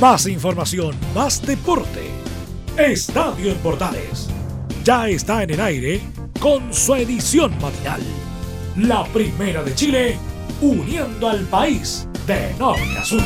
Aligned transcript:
Más 0.00 0.26
información, 0.26 0.94
más 1.14 1.40
deporte. 1.40 2.10
Estadio 2.76 3.50
en 3.50 3.56
Portales. 3.58 4.28
Ya 4.84 5.08
está 5.08 5.42
en 5.42 5.50
el 5.52 5.60
aire 5.60 6.02
con 6.38 6.74
su 6.74 6.94
edición 6.96 7.50
matinal. 7.62 8.02
La 8.76 9.04
primera 9.04 9.62
de 9.62 9.74
Chile, 9.74 10.18
uniendo 10.60 11.30
al 11.30 11.46
país 11.46 12.06
de 12.26 12.52
norte 12.58 12.98
a 12.98 13.04
sur. 13.06 13.22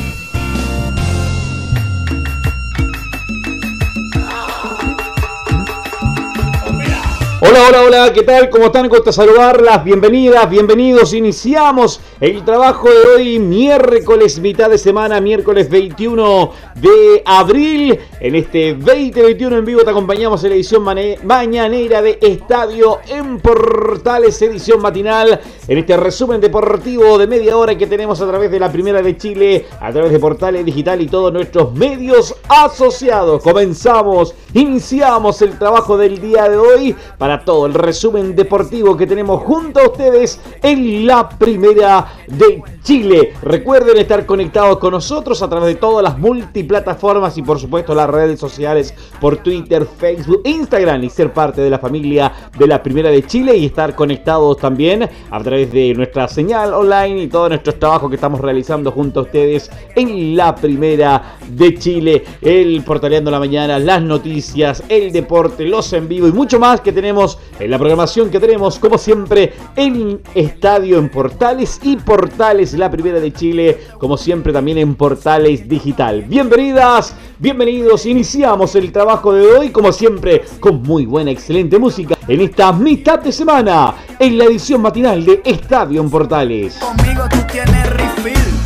Hola, 7.41 7.59
hola, 7.67 7.81
hola, 7.81 8.13
¿qué 8.13 8.23
tal? 8.23 8.49
¿Cómo 8.49 8.67
están? 8.67 8.87
Gusto 8.87 9.11
saludarlas. 9.11 9.83
Bienvenidas, 9.83 10.49
bienvenidos. 10.49 11.13
Iniciamos 11.13 11.99
el 12.21 12.45
trabajo 12.45 12.87
de 12.87 13.15
hoy, 13.15 13.39
miércoles, 13.39 14.39
mitad 14.39 14.69
de 14.69 14.77
semana, 14.77 15.19
miércoles 15.19 15.67
21 15.71 16.51
de 16.75 17.23
abril. 17.25 17.97
En 18.19 18.35
este 18.35 18.75
2021 18.75 19.57
en 19.57 19.65
vivo 19.65 19.81
te 19.81 19.89
acompañamos 19.89 20.43
en 20.43 20.51
la 20.51 20.55
edición 20.55 20.83
mañanera 21.23 22.03
de 22.03 22.19
Estadio 22.21 22.99
en 23.07 23.39
Portales, 23.39 24.39
edición 24.39 24.83
matinal. 24.83 25.41
En 25.67 25.79
este 25.79 25.97
resumen 25.97 26.39
deportivo 26.39 27.17
de 27.17 27.25
media 27.25 27.57
hora 27.57 27.75
que 27.75 27.87
tenemos 27.87 28.21
a 28.21 28.27
través 28.27 28.51
de 28.51 28.59
la 28.59 28.71
Primera 28.71 29.01
de 29.01 29.17
Chile, 29.17 29.65
a 29.79 29.91
través 29.91 30.11
de 30.11 30.19
Portales 30.19 30.63
Digital 30.63 31.01
y 31.01 31.07
todos 31.07 31.33
nuestros 31.33 31.73
medios 31.73 32.35
asociados. 32.47 33.41
Comenzamos, 33.41 34.35
iniciamos 34.53 35.41
el 35.41 35.57
trabajo 35.57 35.97
del 35.97 36.21
día 36.21 36.47
de 36.47 36.57
hoy 36.57 36.95
para 37.17 37.43
todo 37.43 37.65
el 37.65 37.73
resumen 37.73 38.35
deportivo 38.35 38.95
que 38.95 39.07
tenemos 39.07 39.41
junto 39.41 39.79
a 39.79 39.87
ustedes 39.87 40.39
en 40.61 41.07
la 41.07 41.27
primera 41.27 42.10
de 42.27 42.61
Chile. 42.83 43.33
Recuerden 43.41 43.97
estar 43.97 44.25
conectados 44.25 44.79
con 44.79 44.91
nosotros 44.91 45.41
a 45.41 45.49
través 45.49 45.67
de 45.67 45.75
todas 45.75 46.03
las 46.03 46.17
multiplataformas 46.17 47.37
y 47.37 47.41
por 47.41 47.59
supuesto 47.59 47.93
las 47.93 48.09
redes 48.09 48.39
sociales 48.39 48.93
por 49.19 49.37
Twitter, 49.37 49.85
Facebook, 49.85 50.41
Instagram 50.45 51.03
y 51.03 51.09
ser 51.09 51.33
parte 51.33 51.61
de 51.61 51.69
la 51.69 51.79
familia 51.79 52.31
de 52.57 52.67
la 52.67 52.81
primera 52.81 53.09
de 53.09 53.23
Chile 53.25 53.55
y 53.57 53.65
estar 53.65 53.95
conectados 53.95 54.57
también 54.57 55.09
a 55.29 55.43
través 55.43 55.71
de 55.71 55.93
nuestra 55.93 56.27
señal 56.27 56.73
online 56.73 57.23
y 57.23 57.27
todos 57.27 57.49
nuestros 57.49 57.79
trabajos 57.79 58.09
que 58.09 58.15
estamos 58.15 58.41
realizando 58.41 58.91
junto 58.91 59.21
a 59.21 59.23
ustedes 59.23 59.69
en 59.95 60.35
la 60.35 60.55
primera 60.55 61.37
de 61.47 61.75
Chile. 61.75 62.23
El 62.41 62.83
Portaleando 62.83 63.31
la 63.31 63.39
Mañana, 63.39 63.79
las 63.79 64.01
noticias, 64.01 64.83
el 64.89 65.11
deporte, 65.11 65.65
los 65.65 65.91
en 65.93 66.07
vivo 66.07 66.27
y 66.27 66.31
mucho 66.31 66.59
más 66.59 66.81
que 66.81 66.91
tenemos 66.91 67.37
en 67.59 67.71
la 67.71 67.77
programación 67.77 68.29
que 68.29 68.39
tenemos, 68.39 68.79
como 68.79 68.97
siempre, 68.97 69.53
en 69.75 70.21
Estadio 70.35 70.97
en 70.97 71.09
Portales 71.09 71.79
y 71.83 71.95
Portales, 72.05 72.73
la 72.73 72.89
primera 72.89 73.19
de 73.19 73.31
Chile, 73.33 73.79
como 73.97 74.17
siempre 74.17 74.51
también 74.51 74.77
en 74.77 74.95
Portales 74.95 75.67
Digital. 75.67 76.23
Bienvenidas, 76.23 77.15
bienvenidos, 77.39 78.05
iniciamos 78.05 78.75
el 78.75 78.91
trabajo 78.91 79.33
de 79.33 79.45
hoy, 79.45 79.69
como 79.69 79.91
siempre, 79.91 80.41
con 80.59 80.81
muy 80.81 81.05
buena, 81.05 81.31
excelente 81.31 81.79
música, 81.79 82.17
en 82.27 82.41
esta 82.41 82.71
mitad 82.71 83.19
de 83.19 83.31
semana, 83.31 83.95
en 84.19 84.37
la 84.37 84.45
edición 84.45 84.81
matinal 84.81 85.23
de 85.23 85.41
Estadio 85.45 86.01
en 86.01 86.09
Portales. 86.09 86.75
Conmigo 86.75 87.23
tú 87.29 87.37
tienes 87.51 87.80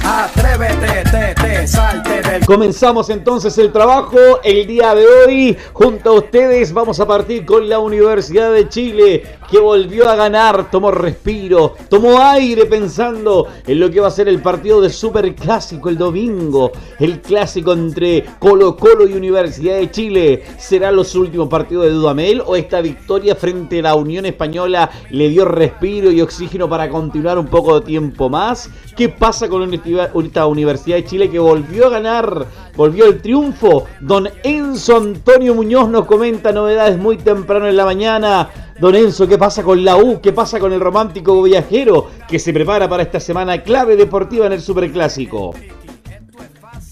Atrévete, 0.08 1.04
te, 1.10 1.34
te, 1.34 1.68
salte 1.68 2.22
del... 2.22 2.46
Comenzamos 2.46 3.10
entonces 3.10 3.58
el 3.58 3.72
trabajo 3.72 4.18
el 4.44 4.68
día 4.68 4.94
de 4.94 5.08
hoy. 5.08 5.58
Junto 5.74 6.12
a 6.12 6.14
ustedes 6.14 6.72
vamos 6.74 7.00
a 7.00 7.08
partir 7.08 7.44
con 7.44 7.68
la 7.68 7.80
Universidad 7.80 8.54
de 8.54 8.70
Chile 8.70 9.24
que 9.50 9.60
volvió 9.60 10.08
a 10.10 10.16
ganar, 10.16 10.70
tomó 10.70 10.92
respiro, 10.92 11.76
tomó 11.90 12.20
aire 12.20 12.66
pensando 12.66 13.48
en 13.66 13.80
lo 13.80 13.90
que 13.90 14.00
va 14.00 14.08
a 14.08 14.12
ser 14.12 14.28
el 14.28 14.42
partido 14.42 14.82
de 14.82 14.90
Super 14.90 15.34
Clásico 15.34 15.90
el 15.90 15.98
domingo. 15.98 16.72
El 17.00 17.22
clásico 17.22 17.74
entre 17.74 18.26
Colo 18.38 18.78
Colo 18.78 19.08
y 19.08 19.14
Universidad 19.14 19.78
de 19.78 19.90
Chile. 19.90 20.44
¿Será 20.60 20.92
los 20.92 21.16
últimos 21.16 21.48
partidos 21.48 21.86
de 21.86 21.92
Dudamel 21.92 22.44
o 22.46 22.56
esta 22.56 22.80
victoria 22.80 23.36
frente 23.36 23.80
a 23.80 23.84
la 23.84 23.96
Unión 23.96 24.26
Española 24.26 24.90
le 25.10 25.30
dio 25.30 25.46
respiro 25.46 26.12
y 26.12 26.22
oxígeno 26.22 26.70
para 26.70 26.90
continuar 26.90 27.40
un 27.40 27.48
poco 27.48 27.80
de 27.80 27.86
tiempo 27.88 28.30
más? 28.30 28.70
¿Qué 28.96 29.10
pasa 29.10 29.50
con 29.50 29.64
esta 29.74 29.95
Universidad 30.48 30.98
de 30.98 31.06
Chile 31.06 31.30
que 31.30 31.40
volvió 31.40 31.88
a 31.88 31.90
ganar? 31.90 32.46
Volvió 32.76 33.06
el 33.06 33.22
triunfo. 33.22 33.86
Don 34.02 34.28
Enzo 34.44 34.98
Antonio 34.98 35.56
Muñoz 35.56 35.90
nos 35.90 36.06
comenta 36.06 36.52
novedades 36.52 36.98
muy 36.98 37.18
temprano 37.18 37.68
en 37.68 37.78
la 37.78 37.86
mañana. 37.86 38.50
Don 38.80 38.96
Enzo, 38.96 39.28
¿qué 39.28 39.38
pasa 39.38 39.64
con 39.64 39.84
la 39.86 39.98
U? 39.98 40.20
¿Qué 40.22 40.34
pasa 40.34 40.60
con 40.60 40.74
el 40.74 40.80
romántico 40.80 41.42
viajero 41.42 42.08
que 42.28 42.40
se 42.40 42.52
prepara 42.52 42.90
para 42.90 43.04
esta 43.04 43.20
semana 43.20 43.64
clave 43.64 43.96
deportiva 43.96 44.48
en 44.48 44.54
el 44.54 44.62
Superclásico? 44.62 45.54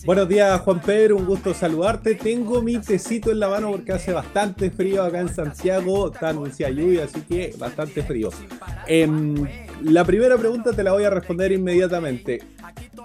Buenos 0.05 0.27
días 0.27 0.59
Juan 0.59 0.81
Pedro, 0.81 1.15
un 1.15 1.25
gusto 1.25 1.53
saludarte. 1.53 2.15
Tengo 2.15 2.61
mi 2.61 2.77
tecito 2.77 3.31
en 3.31 3.39
la 3.39 3.47
mano 3.47 3.71
porque 3.71 3.93
hace 3.93 4.11
bastante 4.11 4.69
frío 4.69 5.01
acá 5.01 5.21
en 5.21 5.33
Santiago, 5.33 6.11
está 6.11 6.29
anunciada 6.29 6.73
lluvia, 6.73 7.05
así 7.05 7.21
que 7.21 7.55
bastante 7.57 8.03
frío. 8.03 8.29
Em, 8.85 9.47
la 9.83 10.05
primera 10.05 10.37
pregunta 10.37 10.71
te 10.71 10.83
la 10.83 10.93
voy 10.93 11.03
a 11.03 11.09
responder 11.09 11.51
inmediatamente. 11.51 12.41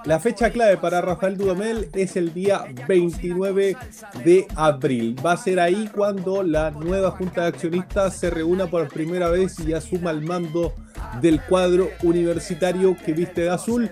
La 0.05 0.21
fecha 0.21 0.51
clave 0.51 0.77
para 0.77 1.01
Rafael 1.01 1.37
Dudamel 1.37 1.89
es 1.93 2.17
el 2.17 2.33
día 2.33 2.65
29 2.87 3.77
de 4.25 4.47
abril. 4.55 5.17
Va 5.25 5.33
a 5.33 5.37
ser 5.37 5.59
ahí 5.59 5.91
cuando 5.93 6.43
la 6.43 6.71
nueva 6.71 7.11
Junta 7.11 7.43
de 7.43 7.49
Accionistas 7.49 8.17
se 8.17 8.31
reúna 8.31 8.69
por 8.69 8.89
primera 8.89 9.29
vez 9.29 9.59
y 9.61 9.73
asuma 9.73 10.11
el 10.11 10.23
mando 10.23 10.73
del 11.21 11.41
cuadro 11.43 11.91
universitario 12.03 12.97
que 13.05 13.13
viste 13.13 13.43
de 13.43 13.51
azul. 13.51 13.91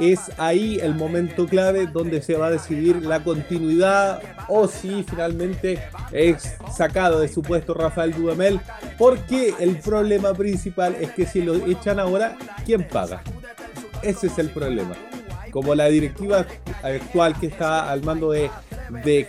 Es 0.00 0.20
ahí 0.38 0.78
el 0.80 0.94
momento 0.94 1.46
clave 1.46 1.86
donde 1.86 2.22
se 2.22 2.36
va 2.36 2.46
a 2.46 2.50
decidir 2.50 3.02
la 3.02 3.22
continuidad 3.22 4.20
o 4.48 4.68
si 4.68 5.04
finalmente 5.04 5.78
es 6.12 6.56
sacado 6.76 7.20
de 7.20 7.28
su 7.28 7.42
puesto 7.42 7.74
Rafael 7.74 8.12
Dudamel. 8.12 8.60
Porque 8.98 9.54
el 9.58 9.78
problema 9.78 10.34
principal 10.34 10.96
es 11.00 11.10
que 11.12 11.26
si 11.26 11.42
lo 11.42 11.54
echan 11.54 12.00
ahora, 12.00 12.36
¿quién 12.64 12.86
paga? 12.86 13.22
Ese 14.02 14.26
es 14.28 14.38
el 14.38 14.50
problema 14.50 14.96
como 15.56 15.74
la 15.74 15.86
directiva 15.86 16.46
actual 16.82 17.40
que 17.40 17.46
está 17.46 17.90
al 17.90 18.02
mando 18.02 18.30
de, 18.30 18.50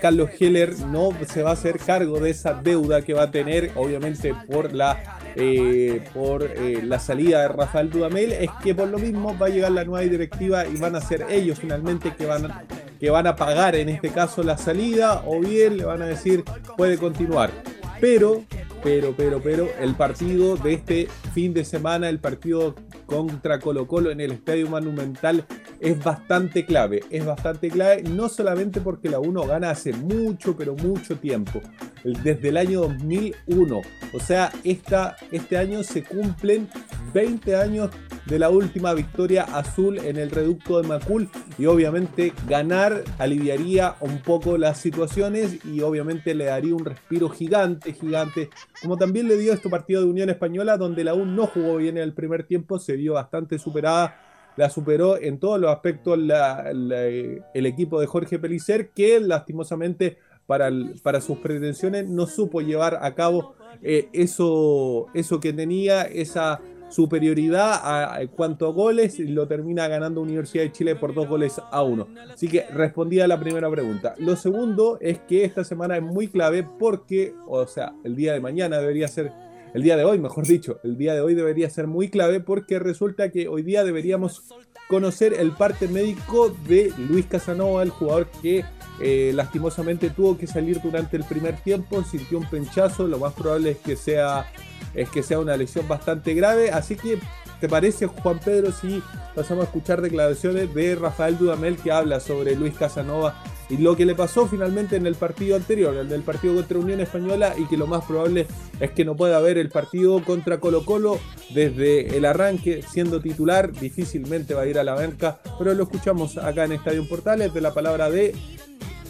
Carlos 0.02 0.30
Heller 0.38 0.78
no 0.80 1.12
se 1.26 1.42
va 1.42 1.52
a 1.52 1.54
hacer 1.54 1.80
cargo 1.80 2.20
de 2.20 2.32
esa 2.32 2.54
deuda 2.54 3.02
que 3.02 3.14
va 3.14 3.24
a 3.24 3.32
tener, 3.32 3.72
obviamente 3.76 4.36
por 4.52 4.74
la 4.74 5.20
eh, 5.40 6.02
por 6.14 6.44
eh, 6.44 6.82
la 6.84 7.00
salida 7.00 7.42
de 7.42 7.48
Rafael 7.50 7.90
Dudamel, 7.92 8.32
es 8.32 8.50
que 8.64 8.74
por 8.74 8.88
lo 8.88 8.98
mismo 8.98 9.38
va 9.38 9.46
a 9.46 9.50
llegar 9.50 9.72
la 9.72 9.84
nueva 9.84 10.04
directiva 10.04 10.66
y 10.66 10.78
van 10.78 10.96
a 10.96 11.02
ser 11.02 11.28
ellos 11.30 11.60
finalmente 11.60 12.16
que 12.16 12.26
van 12.26 12.52
que 13.00 13.12
van 13.12 13.28
a 13.28 13.36
pagar 13.36 13.76
en 13.76 13.90
este 13.90 14.10
caso 14.10 14.42
la 14.42 14.58
salida 14.58 15.22
o 15.28 15.40
bien 15.40 15.78
le 15.78 15.86
van 15.86 16.02
a 16.02 16.08
decir 16.08 16.44
puede 16.76 16.98
continuar. 16.98 17.52
Pero, 18.00 18.44
pero, 18.84 19.14
pero, 19.16 19.42
pero, 19.42 19.68
el 19.80 19.96
partido 19.96 20.56
de 20.56 20.74
este 20.74 21.08
fin 21.34 21.54
de 21.54 21.66
semana, 21.66 22.10
el 22.10 22.20
partido 22.20 22.76
contra 23.06 23.60
Colo 23.60 23.88
Colo 23.88 24.12
en 24.12 24.22
el 24.22 24.32
Estadio 24.32 24.70
Monumental 24.70 25.46
es 25.80 26.04
bastante 26.04 26.66
clave. 26.66 27.04
Es 27.10 27.26
bastante 27.26 27.70
clave 27.70 28.04
no 28.04 28.30
solamente 28.30 28.82
porque 28.82 29.10
la 29.10 29.20
1 29.20 29.48
gana 29.48 29.72
hace 29.72 29.94
mucho, 29.94 30.56
pero 30.56 30.76
mucho 30.76 31.18
tiempo. 31.18 31.62
Desde 32.04 32.50
el 32.50 32.58
año 32.58 32.82
2001. 32.82 33.82
O 34.14 34.20
sea, 34.20 34.52
esta, 34.64 35.16
este 35.32 35.58
año 35.58 35.84
se 35.84 36.04
cumplen 36.04 36.70
20 37.14 37.56
años 37.56 37.90
de 38.26 38.40
la 38.40 38.50
última 38.50 38.94
victoria 38.94 39.44
azul 39.44 39.98
en 40.00 40.18
el 40.18 40.32
reducto 40.32 40.82
de 40.82 40.88
Macul 40.88 41.30
y 41.58 41.66
obviamente 41.66 42.34
ganar 42.48 43.04
aliviaría 43.18 43.96
un 44.02 44.20
poco 44.20 44.58
las 44.58 44.80
situaciones 44.80 45.66
y 45.66 45.82
obviamente 45.82 46.36
le 46.36 46.46
daría 46.46 46.76
un 46.76 46.86
respiro 46.86 47.30
gigante, 47.30 47.94
gigante, 47.94 48.50
como 48.82 48.98
también 48.98 49.28
le 49.28 49.38
dio 49.38 49.54
este 49.54 49.70
partido 49.70 50.02
de 50.02 50.10
Unión 50.10 50.30
Española 50.30 50.78
donde 50.78 51.04
la 51.04 51.14
U 51.14 51.26
no 51.26 51.48
jugó 51.48 51.78
bien 51.78 51.98
en 51.98 52.04
el 52.04 52.14
primer 52.14 52.44
tiempo, 52.44 52.80
se 52.80 52.96
vio 52.96 53.14
bastante 53.14 53.60
superada 53.60 54.24
la 54.58 54.70
superó 54.72 55.18
en 55.22 55.40
todos 55.40 55.60
los 55.60 55.72
aspectos 55.72 56.18
el 56.18 57.66
equipo 57.66 58.02
de 58.02 58.08
Jorge 58.08 58.40
Pelicer, 58.40 58.90
que 58.90 59.20
lastimosamente 59.20 60.18
para, 60.48 60.70
para 61.04 61.22
sus 61.22 61.38
pretensiones 61.38 62.08
no 62.08 62.26
supo 62.26 62.62
llevar 62.62 63.00
a 63.02 63.14
cabo 63.14 63.56
eh, 63.82 64.10
eso, 64.14 65.08
eso 65.14 65.40
que 65.40 65.54
tenía, 65.54 66.02
esa 66.04 66.60
superioridad 66.90 68.22
en 68.22 68.28
cuanto 68.30 68.68
a 68.68 68.72
goles 68.72 69.20
lo 69.20 69.48
termina 69.48 69.88
ganando 69.88 70.22
Universidad 70.22 70.64
de 70.64 70.72
Chile 70.72 70.96
por 70.96 71.14
dos 71.14 71.28
goles 71.28 71.62
a 71.72 71.84
uno. 71.84 72.08
Así 72.34 72.48
que 72.48 72.66
respondía 72.72 73.26
a 73.26 73.28
la 73.28 73.40
primera 73.40 73.70
pregunta. 73.70 74.16
Lo 74.18 74.36
segundo 74.36 74.98
es 75.02 75.20
que 75.20 75.44
esta 75.44 75.64
semana 75.64 75.98
es 75.98 76.04
muy 76.04 76.28
clave 76.28 76.64
porque, 76.64 77.34
o 77.48 77.66
sea, 77.68 77.94
el 78.04 78.16
día 78.16 78.34
de 78.34 78.40
mañana 78.40 78.80
debería 78.80 79.08
ser, 79.08 79.32
el 79.74 79.84
día 79.84 79.98
de 79.98 80.06
hoy, 80.06 80.20
mejor 80.20 80.48
dicho, 80.48 80.80
el 80.84 80.98
día 80.98 81.14
de 81.14 81.22
hoy 81.22 81.36
debería 81.36 81.70
ser 81.70 81.88
muy 81.88 82.10
clave 82.10 82.40
porque 82.40 82.80
resulta 82.80 83.30
que 83.30 83.48
hoy 83.48 83.64
día 83.64 83.84
deberíamos 83.84 84.44
conocer 84.88 85.34
el 85.34 85.52
parte 85.52 85.88
médico 85.88 86.56
de 86.68 86.94
Luis 87.10 87.26
Casanova, 87.26 87.84
el 87.84 87.90
jugador 87.90 88.28
que 88.42 88.64
eh, 89.02 89.32
lastimosamente 89.36 90.10
tuvo 90.10 90.38
que 90.38 90.48
salir 90.48 90.82
durante 90.82 91.18
el 91.18 91.24
primer 91.24 91.58
tiempo, 91.58 92.04
sintió 92.04 92.38
un 92.38 92.50
penchazo, 92.50 93.06
lo 93.08 93.20
más 93.20 93.34
probable 93.34 93.72
es 93.72 93.78
que 93.78 93.96
sea 93.96 94.46
es 94.94 95.10
que 95.10 95.24
sea 95.24 95.40
una 95.40 95.58
lesión 95.58 95.88
bastante 95.88 96.34
grave. 96.34 96.72
Así 96.72 96.96
que, 96.96 97.20
¿te 97.60 97.68
parece, 97.68 98.08
Juan 98.08 98.40
Pedro, 98.40 98.72
si 98.72 99.02
pasamos 99.36 99.66
a 99.66 99.68
escuchar 99.68 100.02
declaraciones 100.02 100.74
de 100.74 100.96
Rafael 100.96 101.38
Dudamel 101.38 101.78
que 101.78 101.92
habla 101.92 102.20
sobre 102.20 102.56
Luis 102.56 102.76
Casanova 102.76 103.42
y 103.70 103.78
lo 103.78 103.96
que 103.96 104.06
le 104.06 104.16
pasó 104.16 104.48
finalmente 104.48 104.96
en 104.96 105.06
el 105.06 105.16
partido 105.16 105.56
anterior, 105.56 105.96
el 105.96 106.10
del 106.10 106.22
partido 106.22 106.56
contra 106.56 106.80
Unión 106.80 107.02
Española, 107.02 107.54
y 107.58 107.66
que 107.66 107.78
lo 107.78 107.86
más 107.86 108.06
probable 108.06 108.48
es 108.80 108.92
que 108.92 109.06
no 109.06 109.16
pueda 109.16 109.38
haber 109.38 109.58
el 109.58 109.70
partido 109.70 110.24
contra 110.24 110.60
Colo 110.60 110.86
Colo 110.86 111.20
desde 111.54 112.18
el 112.18 112.26
arranque 112.26 112.82
siendo 112.82 113.20
titular, 113.20 113.72
difícilmente 113.74 114.54
va 114.54 114.62
a 114.62 114.68
ir 114.68 114.80
a 114.80 114.84
la 114.84 114.94
banca, 114.94 115.40
pero 115.58 115.74
lo 115.74 115.84
escuchamos 115.84 116.38
acá 116.38 116.64
en 116.64 116.74
Estadio 116.74 117.08
Portales 117.08 117.54
de 117.54 117.62
la 117.62 117.74
palabra 117.74 118.10
de 118.10 118.34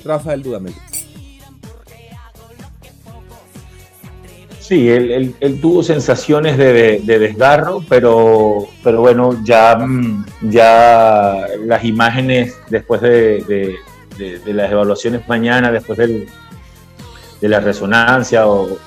Rafael 0.04 0.42
Dudamel. 0.42 0.74
Sí, 4.68 4.90
él, 4.90 5.34
tuvo 5.62 5.82
sensaciones 5.82 6.58
de, 6.58 7.00
desgarro, 7.06 7.82
pero, 7.88 8.68
pero 8.84 9.00
bueno, 9.00 9.42
ya, 9.46 9.78
mm, 9.78 10.26
ya 10.42 11.46
las 11.66 11.86
imágenes 11.86 12.60
después 12.70 13.00
de, 13.00 13.78
las 14.46 14.70
evaluaciones 14.70 15.26
mañana, 15.26 15.72
después 15.72 15.98
de 15.98 16.28
la 17.40 17.62
resonancia 17.62 18.46
o, 18.46 18.78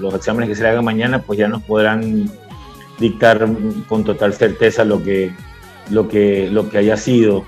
los 0.00 0.14
exámenes 0.14 0.48
que 0.48 0.56
se 0.56 0.64
le 0.64 0.70
hagan 0.70 0.84
mañana, 0.84 1.22
pues 1.22 1.38
ya 1.38 1.46
nos 1.46 1.62
podrán 1.62 2.28
dictar 2.98 3.46
con 3.88 4.02
total 4.02 4.34
certeza 4.34 4.84
lo 4.84 5.00
que, 5.04 5.30
lo 5.88 6.08
que, 6.08 6.48
lo 6.50 6.68
que 6.68 6.78
haya 6.78 6.96
sido. 6.96 7.44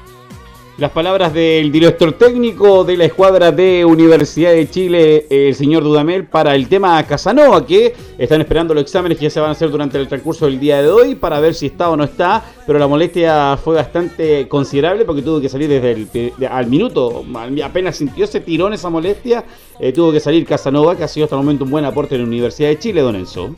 Las 0.82 0.90
palabras 0.90 1.32
del 1.32 1.70
director 1.70 2.12
técnico 2.14 2.82
de 2.82 2.96
la 2.96 3.05
escuadra 3.05 3.52
de 3.52 3.84
Universidad 3.84 4.50
de 4.50 4.69
Chile, 4.69 5.26
el 5.31 5.55
señor 5.55 5.84
Dudamel, 5.84 6.26
para 6.26 6.56
el 6.56 6.67
tema 6.67 7.00
Casanova, 7.06 7.64
que 7.64 7.94
están 8.19 8.40
esperando 8.40 8.75
los 8.75 8.82
exámenes 8.82 9.17
que 9.17 9.26
ya 9.26 9.31
se 9.31 9.38
van 9.38 9.50
a 9.50 9.52
hacer 9.52 9.70
durante 9.70 9.96
el 9.96 10.08
transcurso 10.08 10.46
del 10.46 10.58
día 10.58 10.82
de 10.82 10.90
hoy 10.90 11.14
para 11.14 11.38
ver 11.38 11.55
si 11.55 11.67
está 11.67 11.88
o 11.88 11.96
no 11.96 12.02
está, 12.02 12.43
pero 12.67 12.81
la 12.81 12.88
molestia 12.88 13.56
fue 13.62 13.76
bastante 13.76 14.49
considerable 14.49 15.05
porque 15.05 15.23
tuvo 15.23 15.40
que 15.40 15.49
salir 15.49 15.69
desde 15.69 15.93
el 15.93 16.32
al 16.50 16.67
minuto, 16.67 17.25
apenas 17.64 17.99
sintió 17.99 18.25
ese 18.25 18.40
tirón, 18.40 18.73
esa 18.73 18.90
molestia, 18.90 19.44
eh, 19.79 19.93
tuvo 19.93 20.11
que 20.11 20.19
salir 20.19 20.44
Casanova, 20.44 20.96
que 20.96 21.05
ha 21.05 21.08
sido 21.08 21.26
hasta 21.26 21.37
el 21.37 21.43
momento 21.43 21.62
un 21.62 21.70
buen 21.70 21.84
aporte 21.84 22.17
en 22.17 22.23
la 22.23 22.26
Universidad 22.26 22.70
de 22.70 22.81
Chile, 22.81 23.02
Don 23.02 23.14
Enzo. 23.14 23.55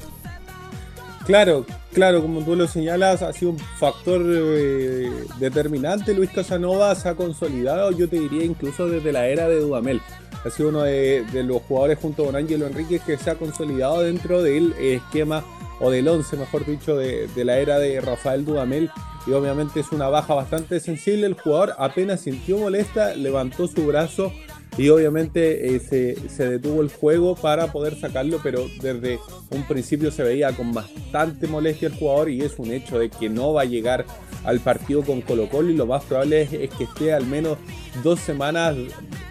Claro, 1.26 1.64
claro, 1.94 2.20
como 2.20 2.42
tú 2.44 2.54
lo 2.54 2.68
señalas, 2.68 3.22
ha 3.22 3.32
sido 3.32 3.52
un 3.52 3.58
factor 3.58 4.20
eh, 4.26 5.10
determinante. 5.38 6.12
Luis 6.12 6.28
Casanova 6.30 6.94
se 6.94 7.08
ha 7.08 7.14
consolidado, 7.14 7.92
yo 7.92 8.08
te 8.08 8.20
diría, 8.20 8.44
incluso 8.44 8.88
desde 8.88 9.10
la 9.10 9.26
era 9.26 9.48
de 9.48 9.60
Dudamel. 9.60 10.02
Ha 10.44 10.50
sido 10.50 10.68
uno 10.68 10.82
de, 10.82 11.24
los 11.32 11.62
jugadores 11.62 11.98
junto 11.98 12.26
con 12.26 12.36
Ángelo 12.36 12.66
Enríquez 12.66 13.00
que 13.02 13.16
se 13.16 13.30
ha 13.30 13.36
consolidado 13.36 14.02
dentro 14.02 14.42
del 14.42 14.74
esquema, 14.74 15.42
o 15.80 15.90
del 15.90 16.06
11, 16.06 16.36
mejor 16.36 16.66
dicho, 16.66 16.94
de, 16.94 17.26
de 17.28 17.44
la 17.44 17.56
era 17.56 17.78
de 17.78 18.02
Rafael 18.02 18.44
Dudamel. 18.44 18.90
Y 19.26 19.32
obviamente 19.32 19.80
es 19.80 19.92
una 19.92 20.08
baja 20.08 20.34
bastante 20.34 20.78
sensible. 20.78 21.26
El 21.26 21.40
jugador 21.40 21.74
apenas 21.78 22.20
sintió 22.20 22.58
molesta, 22.58 23.14
levantó 23.14 23.66
su 23.66 23.86
brazo 23.86 24.30
y 24.76 24.88
obviamente 24.88 25.76
eh, 25.76 25.80
se, 26.28 26.48
detuvo 26.48 26.82
el 26.82 26.90
juego 26.90 27.36
para 27.36 27.70
poder 27.70 27.98
sacarlo, 27.98 28.40
pero 28.42 28.66
desde 28.82 29.20
un 29.50 29.62
principio 29.64 30.10
se 30.10 30.24
veía 30.24 30.52
con 30.52 30.72
bastante 30.72 31.46
molestia 31.46 31.88
el 31.88 31.94
jugador 31.94 32.28
y 32.28 32.42
es 32.42 32.58
un 32.58 32.72
hecho 32.72 32.98
de 32.98 33.08
que 33.08 33.28
no 33.28 33.52
va 33.52 33.62
a 33.62 33.66
llegar 33.66 34.04
al 34.44 34.60
partido 34.60 35.02
con 35.02 35.20
Colo 35.20 35.48
Colo 35.48 35.70
y 35.70 35.76
lo 35.76 35.86
más 35.86 36.04
probable 36.04 36.42
es, 36.42 36.70
que 36.70 36.84
esté 36.84 37.12
al 37.12 37.26
menos 37.26 37.56
dos 38.02 38.18
semanas 38.18 38.74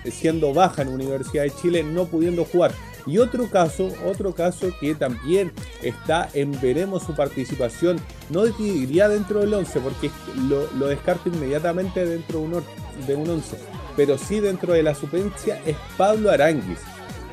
siendo 0.10 0.54
baja 0.54 0.81
en 0.81 0.88
Universidad 0.88 1.44
de 1.44 1.51
Chile, 1.51 1.84
no 1.84 2.06
pudiendo 2.06 2.45
jugar. 2.45 2.72
Y 3.06 3.18
otro 3.18 3.50
caso, 3.50 3.92
otro 4.06 4.34
caso 4.34 4.69
que 4.80 4.95
también 4.95 5.51
está 5.81 6.30
en 6.34 6.57
veremos 6.62 7.04
su 7.04 7.13
participación, 7.13 8.00
no 8.30 8.45
diría 8.45 9.10
dentro 9.10 9.42
del 9.42 9.54
11, 9.54 9.80
porque 9.81 10.10
lo, 10.48 10.72
lo 10.80 10.88
descarto 10.88 11.28
inmediatamente 11.28 12.06
dentro 12.06 12.40
de 12.40 12.45
un, 12.45 12.63
de 13.06 13.16
un 13.16 13.30
11 13.30 13.82
pero 13.95 14.18
sí 14.18 14.40
dentro 14.40 14.74
de 14.74 14.84
la 14.84 14.95
suplencia 14.95 15.62
es 15.66 15.75
Pablo 15.98 16.31
Aranguis. 16.31 16.80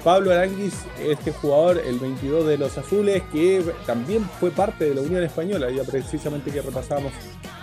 Pablo 0.03 0.33
Aranguis, 0.33 0.75
este 0.99 1.31
jugador, 1.31 1.83
el 1.87 1.99
22 1.99 2.47
de 2.47 2.59
los 2.59 2.79
Azules, 2.79 3.23
que 3.33 3.62
también 3.87 4.25
fue 4.39 4.51
parte 4.51 4.87
de 4.87 4.95
la 4.95 5.03
Unión 5.03 5.23
Española, 5.23 5.71
ya 5.71 5.85
precisamente 5.85 6.51
que 6.51 6.62
repasamos 6.62 7.12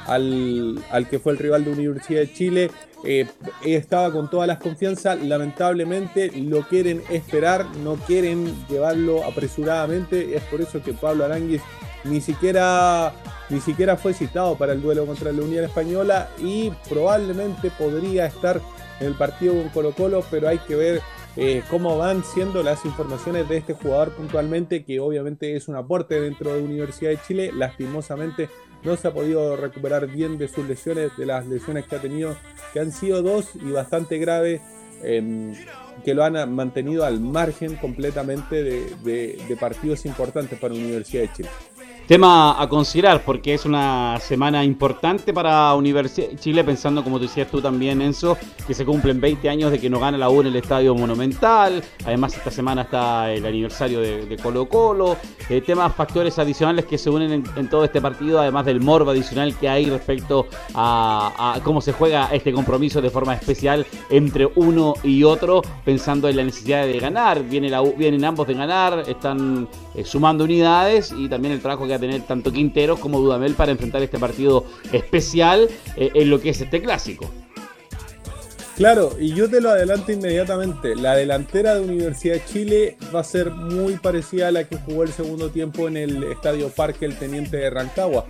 al, 0.05 1.07
que 1.09 1.19
fue 1.19 1.33
el 1.33 1.39
rival 1.39 1.65
de 1.65 1.71
Universidad 1.71 2.21
de 2.21 2.33
Chile, 2.33 2.71
eh, 3.03 3.27
estaba 3.63 4.11
con 4.11 4.29
todas 4.29 4.47
las 4.47 4.59
confianzas, 4.59 5.21
lamentablemente 5.21 6.31
lo 6.35 6.61
quieren 6.67 7.01
esperar, 7.09 7.65
no 7.83 7.95
quieren 7.95 8.53
llevarlo 8.69 9.23
apresuradamente, 9.23 10.35
es 10.35 10.43
por 10.43 10.61
eso 10.61 10.81
que 10.81 10.93
Pablo 10.93 11.25
Aranguis 11.25 11.61
ni 12.03 12.21
siquiera, 12.21 13.13
ni 13.49 13.59
siquiera 13.59 13.97
fue 13.97 14.13
citado 14.13 14.55
para 14.55 14.73
el 14.73 14.81
duelo 14.81 15.05
contra 15.05 15.31
la 15.31 15.41
Unión 15.41 15.65
Española 15.65 16.29
y 16.39 16.71
probablemente 16.87 17.71
podría 17.71 18.27
estar 18.27 18.61
en 18.99 19.07
el 19.07 19.13
partido 19.15 19.53
con 19.53 19.69
Colo 19.69 19.91
Colo, 19.91 20.23
pero 20.29 20.47
hay 20.47 20.59
que 20.59 20.75
ver 20.75 21.01
eh, 21.35 21.61
cómo 21.69 21.97
van 21.97 22.23
siendo 22.23 22.63
las 22.63 22.83
informaciones 22.85 23.47
de 23.47 23.57
este 23.57 23.73
jugador 23.73 24.11
puntualmente, 24.11 24.83
que 24.83 24.99
obviamente 24.99 25.55
es 25.55 25.67
un 25.67 25.75
aporte 25.75 26.19
dentro 26.19 26.53
de 26.53 26.61
Universidad 26.61 27.11
de 27.11 27.19
Chile. 27.27 27.51
Lastimosamente 27.53 28.49
no 28.83 28.95
se 28.95 29.07
ha 29.07 29.13
podido 29.13 29.55
recuperar 29.55 30.07
bien 30.07 30.37
de 30.37 30.47
sus 30.47 30.67
lesiones, 30.67 31.15
de 31.17 31.25
las 31.25 31.45
lesiones 31.45 31.85
que 31.85 31.95
ha 31.95 32.01
tenido, 32.01 32.35
que 32.73 32.79
han 32.79 32.91
sido 32.91 33.21
dos 33.21 33.51
y 33.55 33.71
bastante 33.71 34.17
graves. 34.17 34.61
Em, 35.03 35.53
que 36.03 36.15
lo 36.15 36.23
han 36.23 36.53
mantenido 36.55 37.05
al 37.05 37.19
margen 37.19 37.75
completamente 37.75 38.63
de 38.63 39.57
partidos 39.59 40.07
importantes 40.07 40.57
para 40.59 40.73
Universidad 40.73 41.23
de 41.23 41.33
Chile. 41.33 41.49
Tema 42.07 42.61
a 42.61 42.69
considerar 42.69 43.21
porque 43.25 43.53
es 43.53 43.65
una 43.65 44.17
semana 44.21 44.63
importante 44.63 45.33
para 45.33 45.75
Universidad 45.75 46.29
Chile, 46.39 46.63
pensando 46.63 47.03
como 47.03 47.19
decías 47.19 47.51
tú 47.51 47.61
también, 47.61 48.01
Enzo, 48.01 48.37
que 48.65 48.73
se 48.73 48.85
cumplen 48.85 49.19
20 49.19 49.49
años 49.49 49.71
de 49.71 49.79
que 49.79 49.89
no 49.89 49.99
gana 49.99 50.17
la 50.17 50.29
U 50.29 50.39
en 50.39 50.47
el 50.47 50.55
Estadio 50.55 50.95
Monumental. 50.95 51.83
Además, 52.05 52.37
esta 52.37 52.49
semana 52.49 52.83
está 52.83 53.33
el 53.33 53.45
aniversario 53.45 53.99
de, 53.99 54.37
Colo 54.41 54.69
Colo. 54.69 55.17
Eh, 55.49 55.59
temas, 55.59 55.93
factores 55.95 56.39
adicionales 56.39 56.85
que 56.85 56.97
se 56.97 57.09
unen 57.09 57.43
en, 57.57 57.69
todo 57.69 57.83
este 57.83 57.99
partido, 57.99 58.39
además 58.39 58.65
del 58.65 58.79
morbo 58.79 59.11
adicional 59.11 59.53
que 59.57 59.67
hay 59.67 59.89
respecto 59.89 60.47
a, 60.75 61.59
cómo 61.65 61.81
se 61.81 61.91
juega 61.91 62.29
este 62.31 62.53
compromiso 62.53 63.01
de 63.01 63.09
forma 63.09 63.33
especial 63.33 63.85
entre 64.09 64.49
uno 64.55 64.93
y 65.03 65.25
otro, 65.25 65.61
pensando 65.83 66.29
en 66.29 66.37
la 66.37 66.43
necesidad 66.45 66.85
de 66.85 66.99
ganar. 66.99 67.43
Viene 67.43 67.69
la 67.69 67.81
U, 67.81 67.95
vienen 67.97 68.23
ambos 68.23 68.47
de 68.47 68.53
ganar, 68.53 69.03
están 69.09 69.67
eh, 69.93 70.05
sumando 70.05 70.45
unidades 70.45 71.11
y 71.11 71.27
también 71.27 71.53
el 71.53 71.59
trabajo 71.59 71.85
que 71.85 71.96
tener 71.99 72.21
tanto 72.21 72.51
Quinteros 72.51 72.99
como 72.99 73.19
Dudamel 73.19 73.53
para 73.53 73.71
enfrentar 73.71 74.01
este 74.03 74.17
partido 74.17 74.65
especial 74.91 75.67
eh, 75.95 76.11
en 76.13 76.29
lo 76.29 76.39
que 76.39 76.49
es 76.49 76.61
este 76.61 76.81
clásico. 76.81 77.29
Claro, 78.77 79.15
y 79.19 79.33
yo 79.33 79.49
te 79.49 79.59
lo 79.59 79.71
adelanto 79.71 80.11
inmediatamente. 80.11 80.95
La 80.95 81.15
delantera 81.15 81.73
de 81.73 81.81
Universidad 81.81 82.35
de 82.35 82.45
Chile 82.45 82.97
va 83.13 83.21
a 83.21 83.23
ser 83.23 83.49
muy 83.49 83.95
parecida 83.95 84.49
a 84.49 84.51
la 84.51 84.65
que 84.65 84.77
jugó 84.77 85.01
el 85.01 85.09
segundo 85.09 85.49
tiempo 85.49 85.87
en 85.87 85.97
el 85.97 86.23
Estadio 86.23 86.69
Parque 86.69 87.05
el 87.05 87.17
Teniente 87.17 87.57
de 87.57 87.71
Rancagua. 87.71 88.27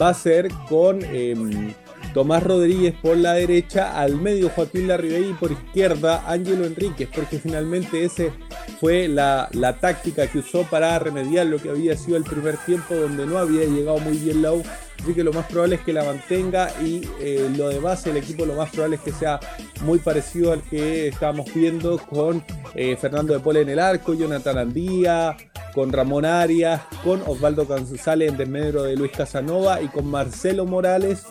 Va 0.00 0.08
a 0.08 0.14
ser 0.14 0.48
con 0.68 1.04
em, 1.04 1.72
Tomás 2.14 2.44
Rodríguez 2.44 2.94
por 3.02 3.16
la 3.16 3.34
derecha, 3.34 4.00
al 4.00 4.16
medio 4.16 4.48
Joaquín 4.48 4.86
Larribey 4.88 5.30
y 5.30 5.34
por 5.34 5.50
izquierda 5.50 6.24
Ángelo 6.26 6.64
Enríquez, 6.64 7.08
porque 7.12 7.38
finalmente 7.38 8.04
ese 8.04 8.32
fue 8.80 9.08
la, 9.08 9.48
táctica 9.80 10.28
que 10.28 10.38
usó 10.38 10.62
para 10.62 10.98
remediar 10.98 11.46
lo 11.46 11.60
que 11.60 11.70
había 11.70 11.96
sido 11.96 12.16
el 12.16 12.22
primer 12.24 12.56
tiempo 12.58 12.94
donde 12.94 13.26
no 13.26 13.36
había 13.36 13.64
llegado 13.66 13.98
muy 13.98 14.16
bien 14.16 14.42
la 14.42 14.52
U. 14.52 14.62
Así 15.02 15.14
que 15.14 15.24
lo 15.24 15.32
más 15.32 15.46
probable 15.46 15.76
es 15.76 15.82
que 15.82 15.92
la 15.92 16.04
mantenga 16.04 16.70
y 16.82 17.06
eh, 17.20 17.50
lo 17.56 17.68
demás, 17.68 18.06
el 18.06 18.16
equipo 18.16 18.46
lo 18.46 18.54
más 18.54 18.70
probable 18.70 18.96
es 18.96 19.02
que 19.02 19.12
sea 19.12 19.38
muy 19.82 19.98
parecido 19.98 20.52
al 20.52 20.62
que 20.62 21.08
estábamos 21.08 21.52
viendo 21.52 21.98
con 21.98 22.42
eh, 22.74 22.96
Fernando 22.96 23.34
de 23.34 23.40
Pole 23.40 23.60
en 23.60 23.68
el 23.68 23.78
arco, 23.78 24.14
Jonathan 24.14 24.58
Andía, 24.58 25.36
con 25.74 25.92
Ramón 25.92 26.24
Arias, 26.24 26.82
con 27.02 27.20
Osvaldo 27.26 27.66
González 27.66 28.30
en 28.30 28.36
desmedro 28.38 28.84
de 28.84 28.96
Luis 28.96 29.12
Casanova 29.12 29.82
y 29.82 29.88
con 29.88 30.06
Marcelo 30.06 30.64
Morales. 30.64 31.24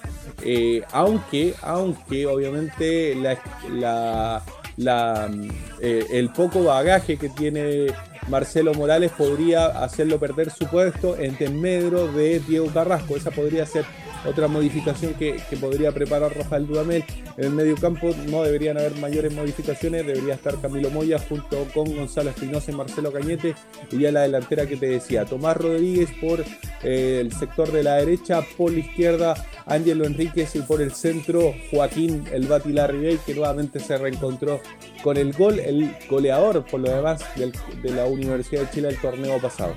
Eh, 0.44 0.84
aunque, 0.92 1.54
aunque 1.62 2.28
obviamente 2.28 3.16
la, 3.16 4.44
eh, 4.78 6.06
el 6.12 6.30
poco 6.30 6.64
bagaje 6.64 7.18
que 7.18 7.30
tiene 7.30 7.88
Marcelo 8.28 8.74
Morales 8.74 9.12
podría 9.12 9.66
hacerlo 9.66 10.20
perder 10.20 10.50
su 10.50 10.66
puesto 10.68 11.18
en 11.18 11.38
desmedro 11.38 12.12
de 12.12 12.40
Diego 12.40 12.68
Carrasco. 12.68 13.16
Esa 13.16 13.32
podría 13.32 13.66
ser 13.66 13.86
otra 14.26 14.48
modificación 14.48 15.14
que, 15.14 15.42
podría 15.60 15.92
preparar 15.92 16.36
Rafael 16.36 16.68
Dudamel. 16.68 17.04
En 17.38 17.46
el 17.46 17.52
medio 17.52 17.76
campo 17.76 18.14
no 18.28 18.44
deberían 18.44 18.78
haber 18.78 18.96
mayores 18.96 19.34
modificaciones, 19.34 20.06
debería 20.06 20.34
estar 20.36 20.60
Camilo 20.60 20.90
Moya 20.90 21.20
junto 21.20 21.66
con 21.74 21.96
Gonzalo 21.96 22.30
Espinosa 22.30 22.72
y 22.72 22.76
Marcelo 22.76 23.12
Cañete. 23.12 23.56
Y 23.92 24.00
ya 24.00 24.12
la 24.12 24.22
delantera 24.22 24.66
que 24.66 24.78
te 24.78 24.88
decía, 24.88 25.26
Tomás 25.26 25.58
Rodríguez 25.58 26.10
por 26.22 26.44
eh, 26.84 27.20
el 27.22 27.32
sector 27.32 27.72
de 27.72 27.84
la 27.84 27.96
derecha, 27.96 28.42
por 28.58 28.72
la 28.72 28.80
izquierda 28.80 29.36
Ángelo 29.66 30.06
Enríquez 30.06 30.56
y 30.56 30.62
por 30.62 30.82
el 30.82 30.92
centro 30.92 31.54
Joaquín 31.72 32.26
El 32.32 32.48
Batilar 32.48 32.92
Ribey, 32.92 33.18
que 33.26 33.34
nuevamente 33.34 33.80
se 33.80 33.98
reencontró 33.98 34.60
con 35.04 35.18
el 35.18 35.34
gol, 35.34 35.60
el 35.60 35.92
goleador 36.10 36.64
por 36.64 36.80
lo 36.80 36.90
demás 36.90 37.24
de 37.36 37.92
la 37.92 38.06
Universidad 38.06 38.62
de 38.62 38.70
Chile 38.72 38.88
el 38.90 38.98
torneo 38.98 39.38
pasado. 39.40 39.76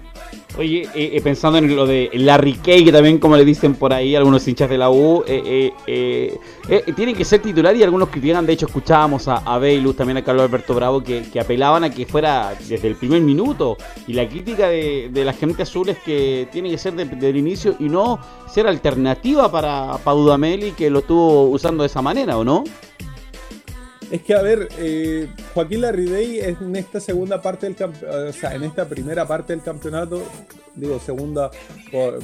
Oye, 0.57 0.89
eh, 0.95 1.11
eh, 1.15 1.21
pensando 1.21 1.59
en 1.59 1.75
lo 1.75 1.87
de 1.87 2.09
Larry 2.15 2.55
Kay, 2.55 2.85
que 2.85 2.93
también 2.93 3.19
como 3.19 3.37
le 3.37 3.45
dicen 3.45 3.75
por 3.75 3.93
ahí 3.93 4.15
algunos 4.15 4.47
hinchas 4.47 4.71
de 4.71 4.79
la 4.79 4.89
U, 4.89 5.25
eh, 5.27 5.73
tienen 6.95 7.15
que 7.15 7.25
ser 7.25 7.43
titular 7.43 7.77
y 7.77 7.83
algunos 7.83 8.09
critican, 8.09 8.47
de 8.47 8.53
hecho 8.53 8.67
escuchábamos 8.67 9.29
a, 9.29 9.39
a 9.39 9.61
también 9.97 10.17
a 10.17 10.25
Carlos 10.25 10.45
Alberto 10.45 10.75
Bravo, 10.75 11.03
que, 11.03 11.27
apelaban 11.39 11.85
a 11.85 11.91
que 11.91 12.07
fuera 12.07 12.55
desde 12.67 12.87
el 12.89 12.95
primer 12.95 13.21
minuto. 13.21 13.77
Y 14.07 14.13
la 14.13 14.27
crítica 14.29 14.69
de, 14.69 15.11
de 15.13 15.25
la 15.25 15.33
gente 15.33 15.65
azul 15.65 15.89
es 15.89 15.99
que 15.99 16.49
tiene 16.53 16.71
que 16.71 16.79
ser 16.79 16.95
desde 16.95 17.29
el 17.29 17.37
inicio 17.37 17.75
y 17.79 17.89
no 17.89 18.19
ser 18.49 18.67
alternativa 18.67 19.51
para, 19.51 19.99
para 19.99 20.17
Dudamel 20.17 20.65
y 20.65 20.73
que 20.73 20.89
lo 20.89 21.01
estuvo 21.01 21.49
usando 21.49 21.83
de 21.83 21.89
esa 21.89 22.01
manera, 22.01 22.39
¿o 22.39 22.45
no? 22.45 22.65
Es 24.11 24.23
que, 24.23 24.35
a 24.35 24.43
ver, 24.43 24.69
eh, 24.79 25.29
Joaquín 25.53 25.81
Larridey 25.81 26.39
en 26.39 26.77
esta 26.77 27.01
segunda 27.01 27.43
parte 27.43 27.67
del 27.67 27.75
campeonato, 27.75 28.29
o 28.29 28.33
sea, 28.33 28.55
en 28.55 28.63
esta 28.63 28.89
primera 28.89 29.27
parte 29.27 29.53
del 29.53 29.63
campeonato, 29.65 30.23
digo 30.77 31.01
segunda 31.01 31.51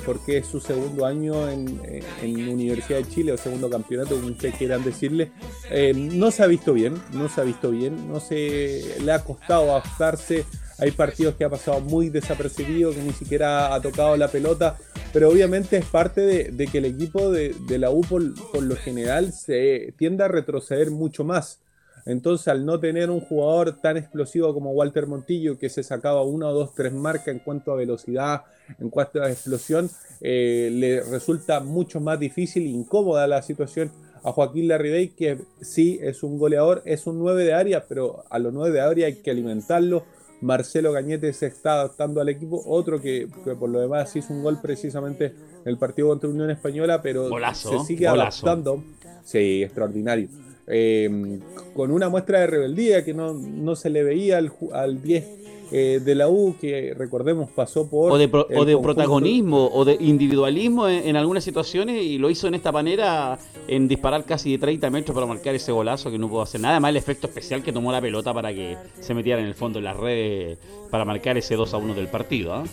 porque 0.05 0.39
es 0.39 0.47
su 0.47 0.61
segundo 0.61 1.07
año 1.07 1.49
en, 1.49 1.81
Universidad 2.23 2.99
de 2.99 3.09
Chile 3.09 3.33
o 3.33 3.37
segundo 3.37 3.69
campeonato, 3.69 4.15
como 4.15 4.29
ustedes 4.29 4.55
quieran 4.57 4.85
decirle, 4.85 5.33
eh, 5.71 5.93
no 5.95 6.31
se 6.31 6.45
ha 6.45 6.47
visto 6.47 6.73
bien, 6.73 6.95
no 7.13 7.29
se 7.29 7.41
ha 7.41 7.45
visto 7.45 7.71
bien, 7.71 8.09
no 8.09 8.21
se 8.21 8.97
le 9.03 9.13
ha 9.13 9.25
costado 9.25 9.73
adaptarse. 9.73 10.45
Hay 10.79 10.91
partidos 10.91 11.35
que 11.37 11.45
ha 11.45 11.51
pasado 11.51 11.81
muy 11.81 12.11
desapercibido, 12.11 12.93
que 12.93 13.03
ni 13.03 13.13
siquiera 13.13 13.75
ha 13.75 13.81
tocado 13.81 14.17
la 14.17 14.29
pelota, 14.29 14.77
pero 15.13 15.29
obviamente 15.29 15.77
es 15.77 15.85
parte 15.85 16.21
de, 16.21 16.67
que 16.67 16.79
el 16.79 16.85
equipo 16.87 17.31
de, 17.31 17.55
la 17.79 17.91
U 17.91 18.03
por 18.03 18.23
lo 18.23 18.77
general 18.77 19.33
se 19.33 19.95
tiende 19.97 20.25
a 20.25 20.29
retroceder 20.29 20.91
mucho 20.91 21.25
más. 21.25 21.61
Entonces, 22.05 22.49
al 22.49 22.67
no 22.67 22.81
tener 22.81 23.11
un 23.11 23.21
jugador 23.21 23.81
tan 23.81 23.97
explosivo 23.97 24.53
como 24.53 24.73
Walter 24.73 25.07
Montillo, 25.07 25.59
que 25.59 25.69
se 25.69 25.83
sacaba 25.83 26.23
una 26.23 26.49
o 26.49 26.53
dos, 26.53 26.75
tres 26.75 26.93
marcas 26.93 27.29
en 27.29 27.39
cuanto 27.39 27.73
a 27.73 27.77
velocidad, 27.77 28.43
en 28.81 28.91
cuanto 28.91 29.23
a 29.23 29.31
explosión, 29.31 29.91
eh, 30.21 30.71
le 30.73 31.03
resulta 31.03 31.61
mucho 31.61 32.01
más 32.01 32.19
difícil 32.19 32.65
e 32.65 32.71
incómoda 32.71 33.27
la 33.27 33.43
situación 33.43 33.91
a 34.25 34.33
Joaquín 34.33 34.69
Larribey, 34.69 35.09
que 35.09 35.39
sí 35.61 35.99
es 36.01 36.23
un 36.23 36.39
goleador, 36.39 36.83
es 36.85 37.07
un 37.07 37.19
9 37.19 37.45
de 37.45 37.55
área, 37.55 37.85
pero 37.87 38.25
a 38.31 38.39
los 38.39 38.53
9 38.53 38.73
de 38.73 38.81
área 38.81 39.07
hay 39.07 39.17
que 39.17 39.31
alimentarlo. 39.31 40.05
Marcelo 40.41 40.93
Cañete 40.93 41.33
se 41.33 41.47
está 41.47 41.75
adaptando 41.75 42.21
al 42.21 42.29
equipo, 42.29 42.63
otro 42.67 43.01
que, 43.01 43.29
por 43.59 43.69
lo 43.69 43.81
demás 43.81 44.15
hizo 44.17 44.33
un 44.33 44.43
gol 44.43 44.59
precisamente 44.61 45.27
en 45.27 45.69
el 45.69 45.79
partido 45.79 46.09
contra 46.09 46.29
Unión 46.29 46.51
Española, 46.51 47.01
pero 47.01 47.31
se 47.55 47.79
sigue 47.81 48.09
adaptando. 48.09 48.83
Sí, 49.25 49.63
extraordinario. 49.63 50.29
Em, 50.67 51.41
con 51.75 51.91
una 51.91 52.09
muestra 52.09 52.41
de 52.41 52.47
rebeldía 52.47 53.05
que 53.05 53.15
no, 53.15 53.75
se 53.77 53.91
le 53.91 54.05
veía 54.05 54.39
al, 54.39 54.53
al 54.73 55.03
10 55.03 55.42
eh, 55.73 56.01
de 56.05 56.15
la 56.15 56.29
U, 56.29 56.55
que 56.61 56.95
recordemos 56.95 57.51
pasó 57.51 57.89
por... 57.89 58.13
O 58.13 58.19
de, 58.19 58.29
protagonismo, 58.29 59.71
o 59.73 59.85
de 59.87 59.97
individualismo 60.01 60.87
en, 60.87 61.17
algunas 61.17 61.43
situaciones, 61.43 62.03
y 62.03 62.19
lo 62.19 62.29
hizo 62.29 62.47
en 62.47 62.55
esta 62.55 62.71
manera, 62.73 63.39
en 63.67 63.89
disparar 63.89 64.25
casi 64.25 64.53
de 64.53 64.59
30 64.59 64.91
metros 64.91 65.15
para 65.15 65.27
marcar 65.27 65.55
ese 65.55 65.73
golazo 65.73 66.11
que 66.11 66.19
no 66.19 66.29
pudo 66.29 66.43
hacer 66.43 66.61
nada, 66.61 66.79
más 66.79 66.91
el 66.91 66.97
efecto 66.97 67.27
especial 67.27 67.63
que 67.63 67.73
tomó 67.73 67.91
la 67.91 68.03
pelota 68.03 68.35
para 68.35 68.53
que 68.53 68.77
se 69.01 69.15
metiera 69.15 69.41
en 69.41 69.47
el 69.47 69.55
fondo 69.55 69.79
de 69.79 69.85
las 69.85 69.97
redes 69.97 70.59
para 70.91 71.07
marcar 71.07 71.39
ese 71.39 71.57
2 71.57 71.73
a 71.73 71.77
1 71.79 71.95
del 71.95 72.09
partido. 72.09 72.53
¿ah? 72.53 72.65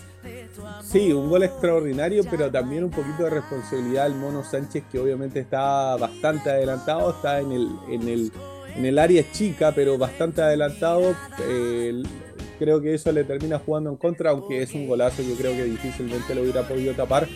Sí, 0.84 1.14
un 1.14 1.30
gol 1.30 1.44
extraordinario, 1.44 2.24
pero 2.30 2.52
también 2.52 2.84
un 2.84 2.92
poquito 2.92 3.24
de 3.24 3.30
responsabilidad 3.30 4.10
del 4.10 4.16
Mono 4.16 4.44
Sánchez, 4.44 4.84
que 4.92 5.00
obviamente 5.00 5.40
está 5.40 5.96
bastante 5.96 6.50
adelantado, 6.50 7.12
está 7.12 7.40
en 7.40 7.52
el, 7.54 7.70
en 7.90 8.10
el, 8.10 8.32
en 8.76 8.86
el 8.86 9.00
área 9.00 9.24
chica, 9.32 9.72
pero 9.74 9.98
bastante 9.98 10.42
adelantado. 10.42 11.16
Eh, 11.48 12.04
creo 12.60 12.82
que 12.82 12.94
eso 12.94 13.12
le 13.12 13.24
termina 13.24 13.58
jugando 13.58 13.90
en 13.90 13.96
contra, 13.96 14.32
aunque 14.32 14.62
es 14.62 14.74
un 14.74 14.88
golazo, 14.88 15.24
yo 15.24 15.36
creo 15.36 15.54
que 15.54 15.64
difícilmente 15.64 16.36
lo 16.36 16.42
hubiera 16.42 16.68
podido 16.68 16.94
tapar. 16.94 17.28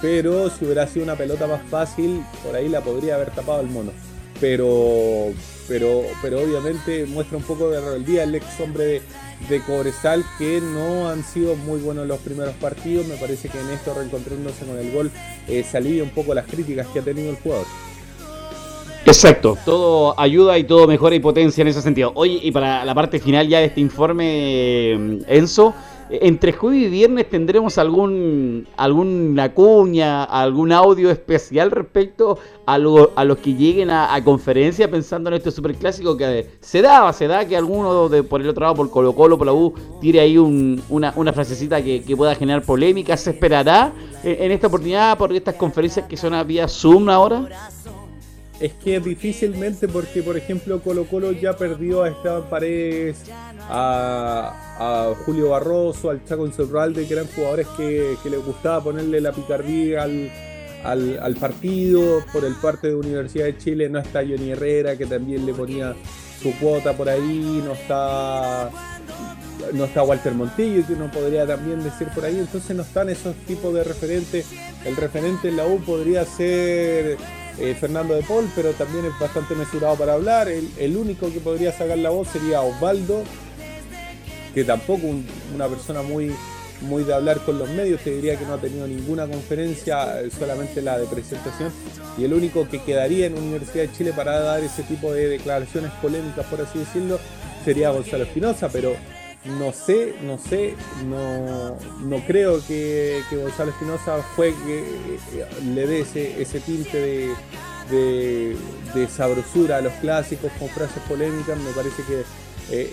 Pero 0.00 0.50
si 0.50 0.64
hubiera 0.64 0.86
sido 0.86 1.04
una 1.04 1.14
pelota 1.14 1.46
más 1.46 1.62
fácil, 1.68 2.22
por 2.44 2.56
ahí 2.56 2.68
la 2.68 2.80
podría 2.80 3.16
haber 3.16 3.30
tapado 3.30 3.60
el 3.60 3.68
mono. 3.68 3.92
Pero, 4.40 5.32
pero, 5.68 6.02
pero 6.22 6.40
obviamente 6.40 7.04
muestra 7.04 7.36
un 7.36 7.44
poco 7.44 7.68
de 7.70 7.78
rebeldía 7.78 8.24
el 8.24 8.34
ex 8.34 8.58
hombre 8.58 8.84
de, 8.84 9.02
de 9.50 9.60
Cobresal 9.60 10.24
que 10.38 10.62
no 10.62 11.10
han 11.10 11.22
sido 11.22 11.54
muy 11.56 11.78
buenos 11.80 12.06
los 12.06 12.18
primeros 12.20 12.54
partidos. 12.54 13.06
Me 13.06 13.16
parece 13.16 13.50
que 13.50 13.60
en 13.60 13.68
esto, 13.68 13.92
reencontrándose 13.92 14.64
con 14.64 14.78
el 14.78 14.90
gol, 14.90 15.10
eh, 15.46 15.62
se 15.62 15.76
alivia 15.76 16.02
un 16.02 16.10
poco 16.10 16.32
las 16.32 16.46
críticas 16.46 16.86
que 16.88 17.00
ha 17.00 17.02
tenido 17.02 17.28
el 17.28 17.36
jugador. 17.36 17.66
Exacto, 19.10 19.58
todo 19.64 20.14
ayuda 20.20 20.56
y 20.56 20.62
todo 20.62 20.86
mejora 20.86 21.16
y 21.16 21.18
potencia 21.18 21.62
en 21.62 21.68
ese 21.68 21.82
sentido. 21.82 22.12
Oye, 22.14 22.38
y 22.44 22.52
para 22.52 22.84
la 22.84 22.94
parte 22.94 23.18
final 23.18 23.48
ya 23.48 23.58
de 23.58 23.64
este 23.64 23.80
informe, 23.80 24.92
Enzo, 25.26 25.74
entre 26.10 26.52
jueves 26.52 26.82
y 26.82 26.88
viernes 26.90 27.28
tendremos 27.28 27.76
algún 27.78 28.68
alguna 28.76 29.52
cuña, 29.52 30.22
algún 30.22 30.70
audio 30.70 31.10
especial 31.10 31.72
respecto 31.72 32.38
a, 32.66 32.78
los 32.78 33.38
que 33.42 33.54
lleguen 33.54 33.90
a, 33.90 34.22
conferencia 34.22 34.88
pensando 34.88 35.28
en 35.28 35.34
este 35.34 35.50
superclásico 35.50 36.16
que 36.16 36.46
se 36.60 36.80
da, 36.80 37.12
se 37.12 37.26
da 37.26 37.44
que 37.44 37.56
alguno 37.56 38.08
de, 38.08 38.22
por 38.22 38.40
el 38.40 38.48
otro 38.48 38.62
lado, 38.62 38.76
por 38.76 38.90
Colo 38.90 39.12
Colo, 39.12 39.36
por 39.36 39.48
la 39.48 39.52
U, 39.52 39.74
tire 40.00 40.20
ahí 40.20 40.38
una, 40.38 41.12
una, 41.16 41.32
frasecita 41.32 41.82
que, 41.82 42.14
pueda 42.16 42.36
generar 42.36 42.62
polémica. 42.62 43.16
¿Se 43.16 43.30
esperará 43.30 43.92
en, 44.22 44.44
en 44.44 44.52
esta 44.52 44.68
oportunidad 44.68 45.18
por 45.18 45.32
estas 45.32 45.56
conferencias 45.56 46.06
que 46.06 46.16
son 46.16 46.32
a 46.32 46.44
vía 46.44 46.68
Zoom 46.68 47.08
ahora? 47.08 47.48
Es 48.60 48.74
que 48.74 49.00
difícilmente 49.00 49.88
porque, 49.88 50.22
por 50.22 50.36
ejemplo, 50.36 50.80
Colo 50.82 51.06
Colo 51.06 51.32
ya 51.32 51.56
perdió 51.56 52.02
a 52.02 52.10
Esteban 52.10 52.48
Paredes, 52.50 53.24
a, 53.68 55.14
Julio 55.24 55.50
Barroso, 55.50 56.10
al 56.10 56.24
Chaco 56.24 56.46
Insaurralde, 56.46 57.06
que 57.06 57.14
eran 57.14 57.26
jugadores 57.34 57.66
que, 57.76 58.16
que, 58.22 58.30
les 58.30 58.44
gustaba 58.44 58.84
ponerle 58.84 59.20
la 59.20 59.32
picardía 59.32 60.02
al, 60.02 60.30
al, 60.84 61.36
partido. 61.36 62.22
Por 62.32 62.44
el 62.44 62.54
parte 62.54 62.88
de 62.88 62.94
Universidad 62.96 63.46
de 63.46 63.56
Chile 63.56 63.88
no 63.88 63.98
está 63.98 64.20
Johnny 64.20 64.50
Herrera, 64.50 64.96
que 64.96 65.06
también 65.06 65.46
le 65.46 65.54
ponía 65.54 65.94
su 66.42 66.52
cuota 66.58 66.92
por 66.92 67.08
ahí, 67.08 67.62
no 67.64 67.72
está 67.72 68.70
no 69.74 69.84
está 69.84 70.02
Walter 70.02 70.32
Montillo, 70.32 70.86
que 70.86 70.94
uno 70.94 71.10
podría 71.10 71.46
también 71.46 71.82
decir 71.82 72.08
por 72.14 72.24
ahí, 72.24 72.38
entonces 72.38 72.74
no 72.74 72.82
están 72.82 73.08
esos 73.08 73.34
tipos 73.46 73.72
de 73.74 73.84
referentes. 73.84 74.46
El 74.84 74.96
referente 74.96 75.48
en 75.48 75.56
la 75.56 75.66
U 75.66 75.78
podría 75.80 76.24
ser 76.24 77.18
eh, 77.60 77.74
Fernando 77.74 78.14
de 78.14 78.22
Paul, 78.22 78.50
pero 78.56 78.72
también 78.72 79.04
es 79.04 79.18
bastante 79.18 79.54
mesurado 79.54 79.96
para 79.96 80.14
hablar. 80.14 80.48
El, 80.48 80.96
único 80.96 81.32
que 81.32 81.40
podría 81.40 81.72
sacar 81.72 81.98
la 81.98 82.10
voz 82.10 82.28
sería 82.28 82.62
Osvaldo, 82.62 83.22
que 84.54 84.64
tampoco 84.64 85.06
una 85.54 85.68
persona 85.68 86.02
muy, 86.02 86.32
muy 86.80 87.04
de 87.04 87.14
hablar 87.14 87.40
con 87.44 87.58
los 87.58 87.68
medios, 87.70 88.00
te 88.00 88.10
diría 88.10 88.38
que 88.38 88.46
no 88.46 88.54
ha 88.54 88.58
tenido 88.58 88.86
ninguna 88.86 89.26
conferencia, 89.26 90.20
eh, 90.20 90.30
solamente 90.30 90.80
la 90.80 90.98
de 90.98 91.06
presentación. 91.06 91.70
Y 92.16 92.24
el 92.24 92.32
único 92.32 92.68
que 92.68 92.82
quedaría 92.82 93.26
en 93.26 93.36
Universidad 93.36 93.84
de 93.84 93.92
Chile 93.92 94.12
para 94.14 94.40
dar 94.40 94.64
ese 94.64 94.82
tipo 94.82 95.12
de 95.12 95.28
declaraciones 95.28 95.90
polémicas, 96.02 96.46
por 96.46 96.60
así 96.62 96.78
decirlo, 96.78 97.18
sería 97.64 97.90
Gonzalo 97.90 98.24
Espinosa, 98.24 98.68
pero 98.70 98.94
no 99.44 99.72
sé, 99.72 100.16
no 100.22 100.38
sé, 100.38 100.74
no, 101.06 101.76
no 102.04 102.26
creo 102.26 102.60
que, 102.66 103.22
Gonzalo 103.32 103.70
Espinosa 103.70 104.22
juegue, 104.36 104.80
eh, 104.80 105.46
le 105.74 105.86
dé 105.86 106.00
ese, 106.00 106.40
ese 106.42 106.60
tinte 106.60 107.34
de, 107.90 108.56
de, 108.94 109.08
sabrosura 109.08 109.78
a 109.78 109.80
los 109.80 109.92
clásicos 109.94 110.52
con 110.58 110.68
frases 110.68 111.02
polémicas. 111.08 111.58
Me 111.58 111.70
parece 111.72 112.02
que 112.02 112.20
eh, 112.20 112.24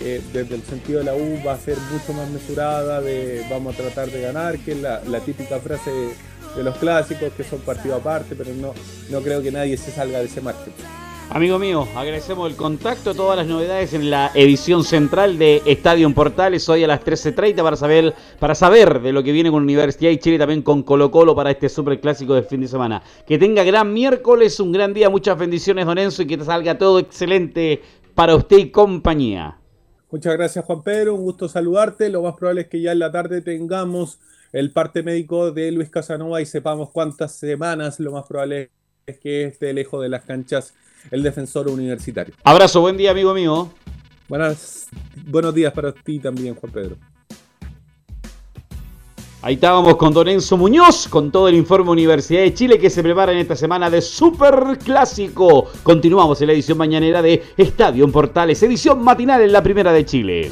eh, 0.00 0.22
desde 0.32 0.54
el 0.54 0.62
sentido 0.62 1.00
de 1.00 1.04
la 1.04 1.14
U 1.14 1.38
va 1.46 1.52
a 1.52 1.58
ser 1.58 1.76
mucho 1.92 2.14
más 2.14 2.28
mesurada, 2.30 3.00
de 3.02 3.46
vamos 3.50 3.74
a 3.74 3.82
tratar 3.82 4.10
de 4.10 4.22
ganar, 4.22 4.58
que 4.58 4.72
es 4.72 4.78
la, 4.80 5.20
típica 5.20 5.60
frase 5.60 5.90
de, 5.90 6.62
los 6.64 6.76
clásicos, 6.78 7.32
que 7.34 7.44
son 7.44 7.60
partido 7.60 7.94
aparte, 7.94 8.34
pero 8.34 8.52
no, 8.54 8.72
no 9.10 9.20
creo 9.20 9.42
que 9.42 9.52
nadie 9.52 9.76
se 9.76 9.92
salga 9.92 10.18
de 10.18 10.24
ese 10.24 10.40
margen. 10.40 10.72
Amigo 11.30 11.58
mío, 11.58 11.86
agradecemos 11.94 12.50
el 12.50 12.56
contacto, 12.56 13.14
todas 13.14 13.36
las 13.36 13.46
novedades 13.46 13.92
en 13.92 14.08
la 14.08 14.30
edición 14.34 14.82
central 14.82 15.36
de 15.36 15.60
Estadio 15.66 16.10
Portales 16.14 16.66
hoy 16.70 16.84
a 16.84 16.86
las 16.86 17.04
13.30 17.04 17.62
para 17.62 17.76
saber, 17.76 18.14
para 18.40 18.54
saber 18.54 19.02
de 19.02 19.12
lo 19.12 19.22
que 19.22 19.32
viene 19.32 19.50
con 19.50 19.62
Universidad 19.62 20.10
y 20.10 20.16
Chile 20.16 20.38
también 20.38 20.62
con 20.62 20.82
Colo 20.82 21.10
Colo 21.10 21.36
para 21.36 21.50
este 21.50 21.68
super 21.68 22.00
clásico 22.00 22.32
de 22.32 22.44
fin 22.44 22.62
de 22.62 22.68
semana. 22.68 23.02
Que 23.26 23.36
tenga 23.36 23.62
gran 23.62 23.92
miércoles, 23.92 24.58
un 24.58 24.72
gran 24.72 24.94
día, 24.94 25.10
muchas 25.10 25.38
bendiciones 25.38 25.84
Don 25.84 25.98
Enzo 25.98 26.22
y 26.22 26.26
que 26.26 26.38
te 26.38 26.46
salga 26.46 26.78
todo 26.78 26.98
excelente 26.98 27.82
para 28.14 28.34
usted 28.34 28.56
y 28.56 28.70
compañía. 28.70 29.58
Muchas 30.10 30.32
gracias 30.32 30.64
Juan 30.64 30.82
Pedro, 30.82 31.14
un 31.14 31.24
gusto 31.24 31.46
saludarte, 31.46 32.08
lo 32.08 32.22
más 32.22 32.36
probable 32.36 32.62
es 32.62 32.68
que 32.68 32.80
ya 32.80 32.92
en 32.92 33.00
la 33.00 33.12
tarde 33.12 33.42
tengamos 33.42 34.18
el 34.50 34.72
parte 34.72 35.02
médico 35.02 35.52
de 35.52 35.72
Luis 35.72 35.90
Casanova 35.90 36.40
y 36.40 36.46
sepamos 36.46 36.88
cuántas 36.90 37.32
semanas, 37.32 38.00
lo 38.00 38.12
más 38.12 38.24
probable 38.26 38.62
es 38.62 38.77
que 39.16 39.44
esté 39.44 39.72
lejos 39.72 40.02
de 40.02 40.08
las 40.08 40.24
canchas 40.24 40.74
el 41.10 41.22
defensor 41.22 41.68
universitario. 41.68 42.34
Abrazo, 42.44 42.80
buen 42.80 42.96
día, 42.96 43.12
amigo 43.12 43.32
mío. 43.32 43.70
Buenas, 44.28 44.88
buenos 45.26 45.54
días 45.54 45.72
para 45.72 45.92
ti 45.92 46.18
también, 46.18 46.54
Juan 46.54 46.72
Pedro. 46.72 46.96
Ahí 49.40 49.54
estábamos 49.54 49.96
con 49.96 50.12
Don 50.12 50.26
Enzo 50.26 50.56
Muñoz, 50.56 51.06
con 51.08 51.30
todo 51.30 51.46
el 51.48 51.54
informe 51.54 51.92
Universidad 51.92 52.40
de 52.40 52.52
Chile 52.52 52.78
que 52.78 52.90
se 52.90 53.02
prepara 53.02 53.32
en 53.32 53.38
esta 53.38 53.54
semana 53.54 53.88
de 53.88 54.02
Super 54.02 54.78
Clásico. 54.84 55.70
Continuamos 55.84 56.40
en 56.40 56.48
la 56.48 56.54
edición 56.54 56.76
mañanera 56.76 57.22
de 57.22 57.42
Estadio 57.56 58.04
en 58.04 58.10
Portales, 58.10 58.60
edición 58.64 59.02
matinal 59.02 59.40
en 59.40 59.52
la 59.52 59.62
Primera 59.62 59.92
de 59.92 60.04
Chile. 60.04 60.50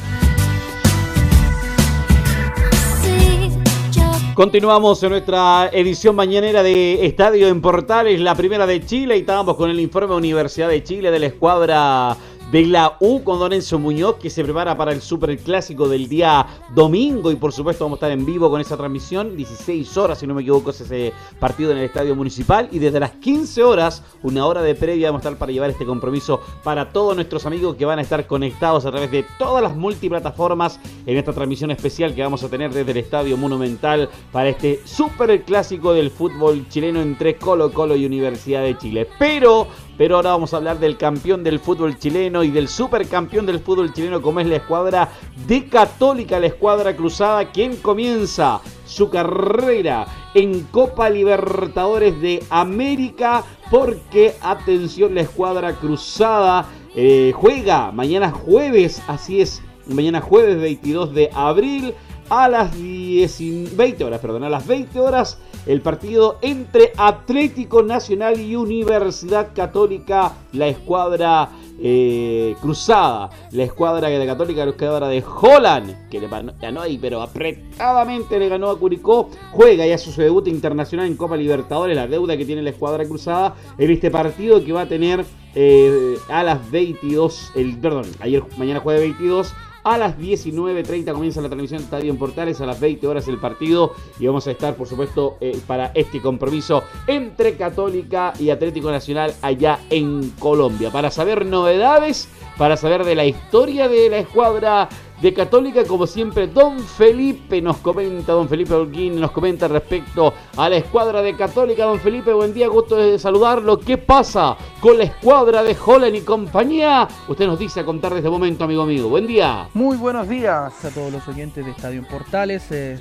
Continuamos 4.37 5.02
en 5.02 5.09
nuestra 5.12 5.71
edición 5.73 6.14
mañanera 6.14 6.62
de 6.62 7.07
Estadio 7.07 7.49
en 7.49 7.62
Portales, 7.62 8.21
la 8.21 8.35
primera 8.35 8.66
de 8.66 8.85
Chile, 8.85 9.16
y 9.16 9.21
estábamos 9.21 9.57
con 9.57 9.71
el 9.71 9.81
informe 9.81 10.14
Universidad 10.14 10.69
de 10.69 10.85
Chile 10.85 11.11
de 11.11 11.19
la 11.19 11.25
escuadra 11.28 12.14
de 12.50 12.67
la 12.67 12.97
U 13.00 13.23
con 13.23 13.38
Don 13.38 13.53
Enzo 13.53 13.79
Muñoz 13.79 14.17
que 14.17 14.31
se 14.31 14.45
prepara 14.45 14.76
para 14.76 14.93
el 14.93 15.03
Super 15.03 15.37
Clásico 15.38 15.88
del 15.88 16.09
día 16.09 16.47
domingo. 16.75 17.31
Y 17.31 17.37
por 17.37 17.53
supuesto 17.53 17.85
vamos 17.85 17.97
a 17.97 18.07
estar 18.07 18.11
en 18.12 18.25
vivo 18.25 18.50
con 18.50 18.61
esa 18.61 18.76
transmisión, 18.76 19.37
16 19.37 19.97
horas 19.97 20.19
si 20.19 20.26
no 20.26 20.35
me 20.35 20.43
equivoco 20.43 20.71
es 20.71 20.81
ese 20.81 21.12
partido 21.41 21.73
en 21.73 21.79
el 21.79 21.85
Estadio 21.85 22.15
Municipal. 22.15 22.69
Y 22.71 22.79
desde 22.79 23.00
las 23.00 23.12
15 23.12 23.62
horas, 23.65 24.03
una 24.23 24.47
hora 24.47 24.62
de 24.62 24.75
previa 24.75 25.09
vamos 25.09 25.25
a 25.25 25.29
estar 25.29 25.38
para 25.38 25.53
llevar 25.53 25.71
este 25.71 25.85
compromiso 25.85 26.41
para 26.62 26.93
todos 26.93 27.15
nuestros 27.15 27.47
amigos 27.47 27.76
que 27.76 27.85
van 27.85 27.99
a 27.99 28.03
estar 28.03 28.26
conectados 28.26 28.87
a 28.87 28.91
través 28.91 29.11
de 29.11 29.25
todas 29.38 29.62
las 29.62 29.75
multiplataformas 29.75 30.79
en 31.07 31.17
esta 31.17 31.33
transmisión 31.33 31.71
especial 31.71 32.15
que 32.15 32.23
vamos 32.23 32.43
a 32.45 32.49
tener 32.49 32.73
desde 32.73 32.93
el 32.93 32.99
Estadio 32.99 33.37
Monumental 33.37 34.09
para 34.33 34.49
este 34.49 34.81
Super 34.85 35.43
Clásico 35.43 35.93
del 35.93 36.11
fútbol 36.11 36.69
chileno 36.69 37.00
entre 37.00 37.37
Colo 37.37 37.73
Colo 37.73 37.97
y 37.97 38.07
Universidad 38.07 38.62
de 38.62 38.79
Chile. 38.79 39.09
Pero 39.19 39.67
pero 39.99 40.17
ahora 40.17 40.31
vamos 40.31 40.53
a 40.53 40.59
hablar 40.59 40.79
del 40.79 40.97
campeón 40.97 41.43
del 41.43 41.61
fútbol 41.61 41.99
chileno 41.99 42.43
y 42.45 42.50
del 42.50 42.69
supercampeón 42.69 43.47
del 43.47 43.61
fútbol 43.61 43.93
chileno 43.93 44.21
como 44.21 44.41
es 44.41 44.47
la 44.47 44.57
escuadra 44.57 45.09
de 45.47 45.69
Católica, 45.69 46.38
la 46.41 46.47
escuadra 46.47 46.97
cruzada, 46.97 47.50
quien 47.50 47.76
comienza 47.76 48.61
su 48.85 49.11
carrera 49.11 50.07
en 50.35 50.62
Copa 50.65 51.09
Libertadores 51.11 52.21
de 52.21 52.43
América 52.50 53.45
porque, 53.71 54.35
atención, 54.43 55.15
la 55.15 55.23
escuadra 55.23 55.75
cruzada 55.75 56.67
eh, 56.95 57.33
juega 57.35 57.91
mañana 57.93 58.31
jueves, 58.31 59.03
así 59.09 59.41
es, 59.41 59.62
mañana 59.87 60.21
jueves 60.21 60.61
22 60.61 61.15
de 61.15 61.31
abril 61.35 61.95
a 62.29 62.49
las 62.49 62.76
10, 62.76 63.76
20 63.76 64.05
horas, 64.05 64.21
perdón, 64.21 64.45
a 64.45 64.50
las 64.50 64.67
20 64.67 64.99
horas 65.00 65.38
el 65.66 65.80
partido 65.80 66.38
entre 66.42 66.92
Atlético 66.96 67.82
Nacional 67.82 68.40
y 68.40 68.56
Universidad 68.56 69.49
Católica, 69.54 70.32
la 70.52 70.68
escuadra 70.68 71.50
eh, 71.78 72.54
cruzada, 72.62 73.28
la 73.50 73.64
escuadra 73.64 74.08
de 74.08 74.26
Católica, 74.26 74.64
la 74.64 74.70
escuadra 74.70 75.08
de 75.08 75.23
Holland, 75.23 76.08
que 76.08 76.20
le 76.20 76.28
ganó 76.28 76.80
ahí, 76.80 76.99
pero 76.99 77.20
apretadamente 77.20 78.38
le 78.38 78.49
ganó 78.49 78.70
a 78.70 78.78
Curicó, 78.78 79.28
juega 79.52 79.87
ya 79.87 79.99
su 79.99 80.11
debut 80.18 80.46
internacional 80.49 81.06
en 81.06 81.16
Copa 81.16 81.37
Libertadores, 81.37 81.96
la 81.96 82.06
deuda 82.06 82.37
que 82.37 82.46
tiene 82.46 82.62
la 82.62 82.70
escuadra 82.70 83.04
cruzada 83.04 83.56
en 83.76 83.90
este 83.90 84.11
partido 84.11 84.64
que 84.64 84.73
va 84.73 84.82
a 84.82 84.88
tener 84.88 85.25
eh, 85.54 86.16
a 86.28 86.42
las 86.42 86.70
22, 86.70 87.52
el, 87.56 87.76
perdón, 87.78 88.06
ayer, 88.20 88.42
mañana 88.56 88.80
jueves 88.80 89.02
22 89.02 89.52
a 89.87 89.97
las 89.97 90.19
19.30 90.19 91.12
comienza 91.12 91.40
la 91.40 91.49
transmisión 91.49 91.78
de 91.78 91.85
Estadio 91.85 92.11
en 92.11 92.19
Portales, 92.19 92.61
a 92.61 92.66
las 92.66 92.81
20 92.81 93.07
horas 93.07 93.28
el 93.28 93.38
partido 93.38 93.95
y 94.19 94.26
vamos 94.26 94.45
a 94.49 94.50
estar, 94.50 94.75
por 94.75 94.88
supuesto, 94.88 95.37
eh, 95.40 95.57
para 95.64 95.93
este 95.95 96.21
compromiso 96.21 96.83
entre 97.07 97.55
Católica 97.55 98.33
y 98.37 98.50
Atlético 98.50 98.90
Nacional 98.90 99.33
allá 99.43 99.78
en 99.88 100.31
Colombia. 100.40 100.90
Para 100.90 101.12
saber 101.12 101.47
novedades, 101.47 102.28
para 102.57 102.77
saber 102.77 103.05
de 103.05 103.15
la 103.15 103.25
historia 103.25 103.89
de 103.89 104.09
la 104.09 104.19
escuadra 104.19 104.89
de 105.21 105.33
Católica, 105.33 105.85
como 105.85 106.07
siempre, 106.07 106.47
Don 106.47 106.79
Felipe 106.79 107.63
nos 107.63 107.79
comenta, 107.79 108.33
Don 108.33 108.49
Felipe 108.49 108.75
Holguín 108.75 109.19
nos 109.19 109.31
comenta 109.31 109.67
respecto 109.67 110.35
a 110.57 110.69
la 110.69 110.77
escuadra 110.77 111.23
de 111.23 111.35
Católica. 111.35 111.85
Don 111.85 111.99
Felipe, 112.01 112.33
buen 112.33 112.53
día, 112.53 112.69
gusto 112.69 112.97
de 112.97 113.19
saludarlo. 113.19 113.79
¿Qué 113.79 113.97
pasa 113.97 114.57
con 114.81 114.99
la 114.99 115.05
escuadra 115.05 115.63
de 115.63 115.77
Holland 115.85 116.17
y 116.17 116.21
compañía? 116.21 117.09
Usted 117.29 117.47
nos 117.47 117.59
dice 117.59 117.81
a 117.81 117.85
contar 117.85 118.15
desde 118.15 118.29
momento, 118.29 118.65
amigo 118.65 118.85
mío. 118.85 119.09
Buen 119.09 119.27
día. 119.27 119.69
Muy 119.73 119.97
buenos 119.97 120.29
días 120.29 120.85
a 120.85 120.91
todos 120.91 121.11
los 121.11 121.27
oyentes 121.29 121.65
de 121.65 121.71
Estadio 121.71 122.07
Portales. 122.07 122.71
Eh, 122.71 123.01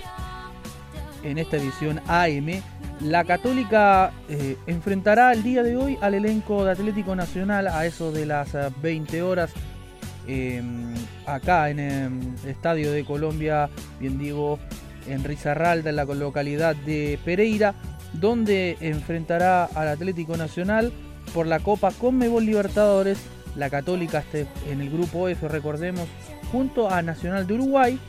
en 1.23 1.37
esta 1.39 1.57
edición 1.57 1.99
AM, 2.07 2.61
la 3.01 3.23
Católica 3.23 4.11
eh, 4.29 4.57
enfrentará 4.67 5.33
el 5.33 5.43
día 5.43 5.63
de 5.63 5.77
hoy 5.77 5.97
al 6.01 6.13
elenco 6.13 6.63
de 6.63 6.71
Atlético 6.71 7.15
Nacional 7.15 7.67
a 7.67 7.85
eso 7.85 8.11
de 8.11 8.25
las 8.25 8.55
20 8.81 9.17
eh, 9.17 9.21
horas 9.21 9.53
Em, 10.27 10.95
acá 11.27 11.69
en 11.69 11.79
el 11.79 12.49
Estadio 12.49 12.91
de 12.91 13.05
Colombia, 13.05 13.69
bien 13.99 14.17
digo, 14.17 14.59
en 15.07 15.23
Rizarralda, 15.23 15.91
en 15.91 15.95
la 15.95 16.05
localidad 16.05 16.75
de 16.75 17.19
Pereira, 17.23 17.75
donde 18.13 18.77
enfrentará 18.79 19.65
al 19.65 19.87
Atlético 19.89 20.35
Nacional 20.35 20.91
por 21.33 21.45
la 21.45 21.59
Copa 21.59 21.91
Conmebol 21.91 22.45
Libertadores, 22.45 23.19
la 23.55 23.69
Católica 23.69 24.23
en 24.67 24.81
el 24.81 24.89
grupo 24.89 25.27
F, 25.29 25.47
recordemos, 25.47 26.07
junto 26.51 26.89
a 26.89 27.01
Nacional 27.01 27.45
de 27.45 27.53
Uruguay 27.53 27.99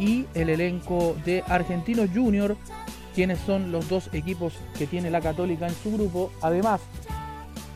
y 0.00 0.26
el 0.34 0.48
elenco 0.50 1.16
de 1.24 1.44
Argentinos 1.46 2.10
Junior, 2.12 2.56
quienes 3.14 3.38
son 3.40 3.72
los 3.72 3.88
dos 3.88 4.10
equipos 4.12 4.54
que 4.76 4.86
tiene 4.86 5.10
la 5.10 5.20
Católica 5.20 5.66
en 5.66 5.74
su 5.74 5.92
grupo. 5.92 6.30
Además, 6.42 6.80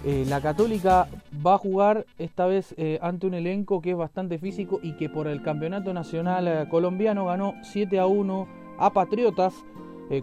eh, 0.05 0.25
la 0.29 0.41
Católica 0.41 1.09
va 1.45 1.55
a 1.55 1.59
jugar 1.59 2.07
esta 2.19 2.47
vez 2.47 2.75
eh, 2.77 2.99
ante 3.03 3.27
un 3.27 3.35
elenco 3.35 3.81
que 3.81 3.91
es 3.91 3.97
bastante 3.97 4.39
físico 4.39 4.79
y 4.83 4.93
que 4.97 5.09
por 5.09 5.27
el 5.27 5.43
Campeonato 5.43 5.93
Nacional 5.93 6.47
eh, 6.47 6.67
Colombiano 6.71 7.27
ganó 7.27 7.55
7 7.63 7.99
a 7.99 8.07
1 8.07 8.49
a 8.79 8.93
Patriotas 8.93 9.55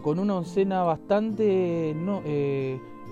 con 0.02 0.18
una 0.18 0.34
oncena 0.34 0.82
bastante 0.82 1.94
no, 1.94 2.20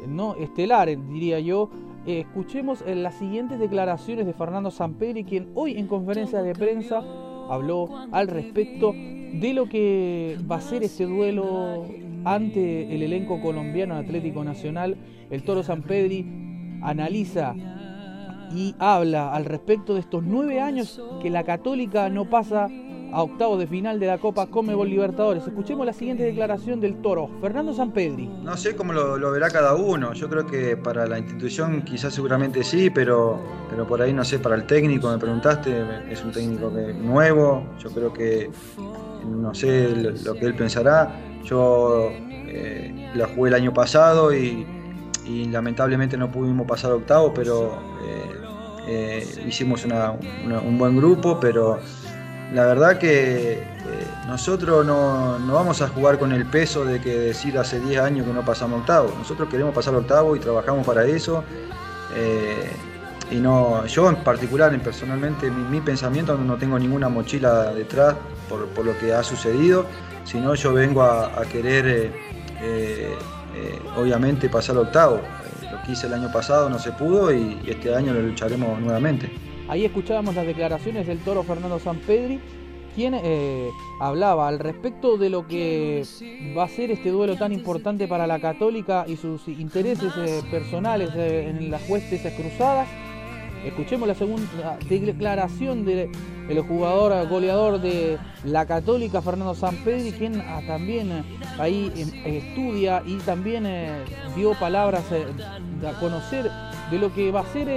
no 0.09 0.35
estelar, 0.35 0.88
diría 0.88 1.38
yo. 1.38 1.71
escuchemos 2.05 2.83
las 2.85 3.14
siguientes 3.14 3.61
declaraciones 3.61 4.27
de 4.27 4.33
Fernando 4.33 4.73
Samperi, 4.73 5.23
quien 5.23 5.53
hoy 5.55 5.79
en 5.79 5.87
conferencia 5.87 6.43
de 6.43 6.53
prensa 6.53 7.05
habló 7.51 7.89
al 8.13 8.29
respecto 8.29 8.93
de 8.93 9.53
lo 9.53 9.69
que 9.69 10.39
va 10.51 10.57
a 10.57 10.61
ser 10.61 10.83
ese 10.83 11.05
duelo 11.05 11.85
ante 12.25 12.95
el 12.95 13.03
elenco 13.03 13.41
colombiano 13.41 13.95
Atlético 13.95 14.45
Nacional. 14.45 14.97
El 15.31 15.43
Toro 15.43 15.63
Sampedri 15.63 16.27
analiza 16.83 17.55
y 18.55 18.75
habla 18.79 19.33
al 19.35 19.45
respecto 19.45 19.95
de 19.95 20.01
estos 20.01 20.23
nueve 20.23 20.61
años 20.61 21.01
que 21.23 21.31
la 21.31 21.45
Católica 21.45 22.09
no 22.09 22.31
pasa 22.31 22.69
a 23.14 23.22
octavos 23.22 23.61
de 23.61 23.68
final 23.68 24.00
de 24.00 24.09
la 24.09 24.18
Copa 24.18 24.48
Comebol 24.48 24.90
Libertadores. 24.90 25.46
Escuchemos 25.46 25.87
la 25.87 25.92
siguiente 25.92 26.24
declaración 26.24 26.81
del 26.81 27.00
Toro, 27.00 27.31
Fernando 27.40 27.72
Sampedri. 27.72 28.27
No 28.27 28.57
sé 28.57 28.74
cómo 28.74 28.92
lo, 28.92 29.31
verá 29.31 29.48
cada 29.50 29.74
uno. 29.77 30.12
Yo 30.14 30.29
creo 30.29 30.44
que 30.46 30.77
para 30.77 31.07
la 31.07 31.20
institución 31.20 31.83
quizás 31.83 32.12
seguramente 32.12 32.64
sí, 32.64 32.90
pero, 32.90 33.38
pero 33.70 33.87
por 33.87 34.03
ahí 34.03 34.12
no 34.12 34.24
sé, 34.24 34.40
para 34.40 34.57
el 34.57 34.66
técnico 34.66 35.09
me 35.11 35.18
preguntaste, 35.18 35.85
es 36.11 36.24
un 36.24 36.33
técnico 36.33 36.70
nuevo, 36.70 37.64
yo 37.79 37.90
creo 37.90 38.12
que 38.12 38.50
no 39.24 39.55
sé 39.55 39.94
lo, 40.24 40.35
que 40.35 40.46
él 40.46 40.55
pensará. 40.55 41.14
Yo 41.44 42.11
eh, 42.11 43.12
la 43.14 43.29
jugué 43.29 43.50
el 43.50 43.55
año 43.55 43.72
pasado 43.72 44.35
y 44.35 44.66
lamentablemente 45.50 46.16
no 46.16 46.33
pudimos 46.33 46.66
pasar 46.66 46.90
octavo, 46.90 47.33
pero 47.33 47.79
eh, 48.05 48.44
eh, 48.87 49.27
hicimos 49.46 49.85
un 49.85 50.79
buen 50.79 50.96
grupo, 50.96 51.38
pero 51.40 51.79
la 52.53 52.67
verdad 52.67 52.99
que 52.99 53.53
eh, 53.53 53.65
nosotros 54.27 54.85
no, 54.87 55.39
vamos 55.47 55.83
a 55.83 55.89
jugar 55.89 56.19
con 56.19 56.33
el 56.33 56.47
peso 56.47 56.85
de 56.85 57.01
que 57.01 57.19
decir 57.19 57.59
hace 57.59 57.81
10 57.81 58.01
años 58.01 58.27
que 58.27 58.33
no 58.33 58.45
pasamos 58.45 58.81
octavo. 58.81 59.15
Nosotros 59.19 59.49
queremos 59.49 59.75
pasar 59.75 59.95
octavo 59.95 60.37
y 60.37 60.41
trabajamos 60.41 60.87
para 60.87 61.05
eso. 61.05 61.45
y 63.31 63.37
no, 63.37 63.87
yo 63.87 64.09
en 64.09 64.17
particular, 64.17 64.79
personalmente, 64.83 65.51
mi, 65.51 65.81
pensamiento 65.81 66.37
no 66.37 66.57
tengo 66.57 66.79
ninguna 66.79 67.09
mochila 67.09 67.73
detrás 67.73 68.15
por, 68.49 68.85
lo 68.85 68.99
que 68.99 69.13
ha 69.13 69.23
sucedido, 69.23 69.87
sino 70.25 70.55
yo 70.55 70.73
vengo 70.73 71.03
a, 71.03 71.43
querer 71.51 72.13
eh, 73.55 73.79
obviamente 73.97 74.49
pasar 74.49 74.77
octavo. 74.77 75.17
Eh, 75.17 75.69
lo 75.71 75.83
que 75.83 75.93
hice 75.93 76.07
el 76.07 76.15
año 76.15 76.31
pasado 76.33 76.69
no 76.69 76.79
se 76.79 76.93
pudo 76.93 77.33
y, 77.33 77.61
este 77.67 77.95
año 77.95 78.13
lo 78.13 78.23
lucharemos 78.23 78.81
nuevamente. 78.81 79.31
Ahí 79.68 79.85
escuchábamos 79.85 80.35
las 80.35 80.46
declaraciones 80.46 81.07
del 81.07 81.18
toro 81.20 81.42
Fernando 81.42 81.79
Sampedri, 81.79 82.38
quien 82.94 83.14
eh, 83.14 83.70
hablaba 84.00 84.46
al 84.48 84.59
respecto 84.59 85.16
de 85.16 85.31
lo 85.31 85.46
que 85.46 86.05
va 86.57 86.64
a 86.64 86.68
ser 86.68 86.90
este 86.90 87.11
duelo 87.11 87.37
tan 87.37 87.53
importante 87.53 88.07
para 88.07 88.27
la 88.27 88.38
Católica 88.38 89.05
y 89.09 89.16
sus 89.16 89.48
intereses 89.48 90.12
personales 90.50 91.11
en 91.14 91.70
las 91.70 91.88
huestes 91.88 92.20
cruzadas. 92.35 92.88
Escuchemos 93.64 94.07
la 94.07 94.14
segunda 94.14 94.79
declaración 94.88 95.87
del 95.87 96.11
jugador 96.68 97.27
goleador 97.29 97.81
de 97.81 98.18
la 98.44 98.66
Católica, 98.66 99.22
Fernando 99.22 99.55
Sampedri, 99.55 100.12
quien 100.12 100.42
ah, 100.42 100.61
también 100.66 101.11
eh, 101.11 101.24
ahí 101.59 101.90
em, 101.96 102.11
estudia 102.27 103.03
y 103.07 103.16
también 103.18 103.64
eh, 103.64 104.05
dio 104.37 104.53
palabras 104.53 105.05
eh, 105.11 105.24
a 105.87 105.98
conocer 105.98 106.50
de 106.90 106.98
lo 106.98 107.14
que 107.14 107.31
va 107.31 107.40
a 107.40 107.53
ser 107.55 107.68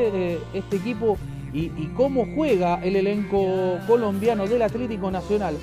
este 0.53 0.75
equipo 0.75 1.17
y, 1.53 1.69
cómo 1.95 2.27
juega 2.35 2.83
el 2.83 2.95
elenco 2.95 3.79
colombiano 3.87 4.47
del 4.47 4.61
Atlético 4.61 5.09
Nacional. 5.09 5.55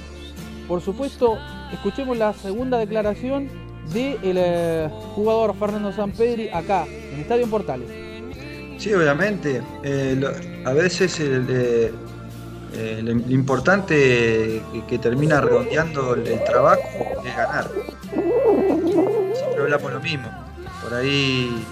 Por 0.67 0.81
supuesto, 0.81 1.39
escuchemos 1.73 2.17
la 2.17 2.33
segunda 2.33 2.79
declaración 2.79 3.49
del 3.93 4.91
jugador 5.15 5.55
Fernando 5.57 5.93
Sampedri 5.93 6.49
acá, 6.49 6.87
en 6.87 7.21
Estadio 7.21 7.47
Portales. 7.49 7.89
Sí, 8.79 8.93
obviamente. 8.93 9.63
Eh, 9.83 10.21
a 10.65 10.73
veces 10.73 11.21
Eh, 12.77 13.01
lo, 13.05 13.13
importante 13.33 14.61
que, 14.89 14.99
termina 14.99 15.41
redondeando 15.41 16.15
el, 16.15 16.43
trabajo 16.45 16.83
es 17.25 17.37
ganar. 17.37 17.71
Siempre 18.11 19.63
hablamos 19.63 19.93
lo 19.93 20.01
mismo. 20.01 20.29
Por 20.83 20.95
ahí, 20.95 21.65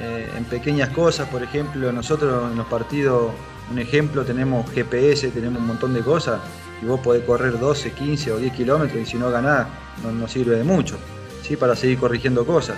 eh, 0.00 0.26
en 0.36 0.44
pequeñas 0.44 0.88
cosas, 0.90 1.28
por 1.28 1.42
ejemplo, 1.42 1.92
nosotros 1.92 2.50
en 2.50 2.56
los 2.56 2.66
partidos, 2.68 3.32
un 3.70 3.78
ejemplo, 3.78 4.24
tenemos 4.24 4.70
GPS, 4.70 5.28
tenemos 5.30 5.60
un 5.60 5.66
montón 5.66 5.94
de 5.94 6.00
cosas, 6.00 6.40
y 6.82 6.86
vos 6.86 7.00
podés 7.00 7.24
correr 7.24 7.58
12, 7.58 7.92
15 7.92 8.32
o 8.32 8.36
10 8.38 8.52
kilómetros 8.52 9.00
y 9.00 9.06
si 9.06 9.16
no 9.16 9.30
ganás, 9.30 9.66
no, 10.02 10.28
sirve 10.28 10.56
de 10.56 10.64
mucho, 10.64 10.96
¿sí? 11.42 11.56
para 11.56 11.74
seguir 11.74 11.98
corrigiendo 11.98 12.44
cosas. 12.44 12.76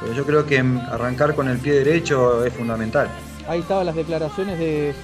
Pero 0.00 0.14
yo 0.14 0.24
creo 0.24 0.46
que 0.46 0.58
arrancar 0.58 1.34
con 1.34 1.48
el 1.48 1.58
pie 1.58 1.74
derecho 1.74 2.44
es 2.44 2.52
fundamental. 2.52 3.08
Ahí 3.48 3.60
estaban 3.60 3.86
las 3.86 3.94
declaraciones 3.94 4.58
de 4.58 4.94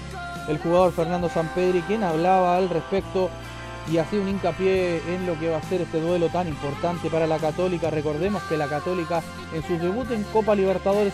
jugador 0.59 0.93
Fernando 0.93 1.29
Sampedri, 1.29 1.81
quien 1.83 2.03
hablaba 2.03 2.57
al 2.57 2.69
respecto 2.69 3.31
y 3.91 3.99
hacía 3.99 4.21
un 4.21 4.29
hincapié 4.29 5.03
en 5.15 5.27
lo 5.27 5.39
que 5.39 5.49
va 5.49 5.59
a 5.59 5.63
ser 5.63 5.81
este 5.83 6.01
duelo 6.01 6.29
tan 6.29 6.49
importante 6.49 7.09
para 7.11 7.27
la 7.27 7.39
Católica. 7.39 7.91
Recordemos 7.91 8.43
que 8.45 8.57
la 8.57 8.67
Católica 8.67 9.23
en 9.55 9.63
su 9.63 9.79
debut 9.79 10.11
en 10.11 10.23
Copa 10.25 10.55
Libertadores 10.55 11.13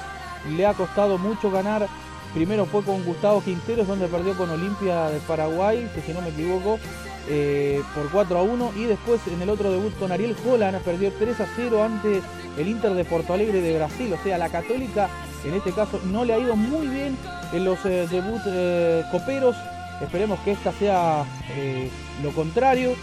le 0.48 0.66
ha 0.66 0.74
costado 0.74 1.18
mucho 1.18 1.50
ganar. 1.50 1.88
Primero 2.34 2.66
fue 2.66 2.82
con 2.82 3.04
Gustavo 3.04 3.42
Quinteros, 3.42 3.86
donde 3.86 4.08
perdió 4.08 4.36
con 4.36 4.50
Olimpia 4.50 5.08
de 5.08 5.20
Paraguay, 5.20 5.88
que 5.94 6.02
si 6.02 6.12
no 6.12 6.20
me 6.20 6.28
equivoco, 6.28 6.78
eh, 7.28 7.82
por 7.94 8.10
4 8.10 8.38
a 8.38 8.42
1. 8.42 8.72
Y 8.76 8.84
después 8.84 9.20
en 9.26 9.40
el 9.40 9.48
otro 9.48 9.70
debut 9.70 9.96
con 9.98 10.12
Ariel 10.12 10.36
Holland 10.46 10.78
perdió 10.82 11.12
3 11.12 11.40
a 11.40 11.46
0 11.56 11.82
ante 11.82 12.20
el 12.58 12.68
Inter 12.68 12.94
de 12.94 13.04
Porto 13.04 13.32
Alegre 13.32 13.60
de 13.60 13.76
Brasil. 13.76 14.12
O 14.12 14.22
sea, 14.22 14.38
la 14.38 14.48
Católica 14.48 15.08
en 15.44 15.54
este 15.54 15.72
caso 15.72 16.00
no 16.04 16.24
le 16.24 16.34
ha 16.34 16.38
ido 16.38 16.56
muy 16.56 16.88
bien 16.88 17.16
en 17.52 17.64
los 17.64 17.84
eh, 17.84 18.06
debut 18.10 18.40
eh, 18.46 19.02
coperos. 19.10 19.56
Esperemos 20.02 20.38
que 20.40 20.52
esta 20.52 20.72
sea 20.72 21.24
eh, 21.56 21.88
lo 22.22 22.32
contrario. 22.32 22.94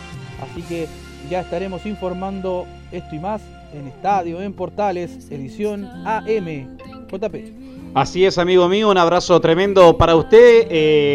Así 0.42 0.62
que 0.64 0.88
ya 1.30 1.42
estaremos 1.42 1.86
informando 1.86 2.66
esto 2.92 3.16
y 3.16 3.20
más 3.20 3.42
en 3.74 3.88
Estadio, 3.88 4.42
en 4.42 4.54
Portales, 4.54 5.32
edición 5.32 5.86
AM. 6.06 6.78
JP. 7.10 7.83
Así 7.95 8.25
es, 8.25 8.39
amigo 8.39 8.67
mío, 8.67 8.89
un 8.89 8.97
abrazo 8.97 9.39
tremendo 9.39 9.99
para 9.99 10.15
usted. 10.15 10.67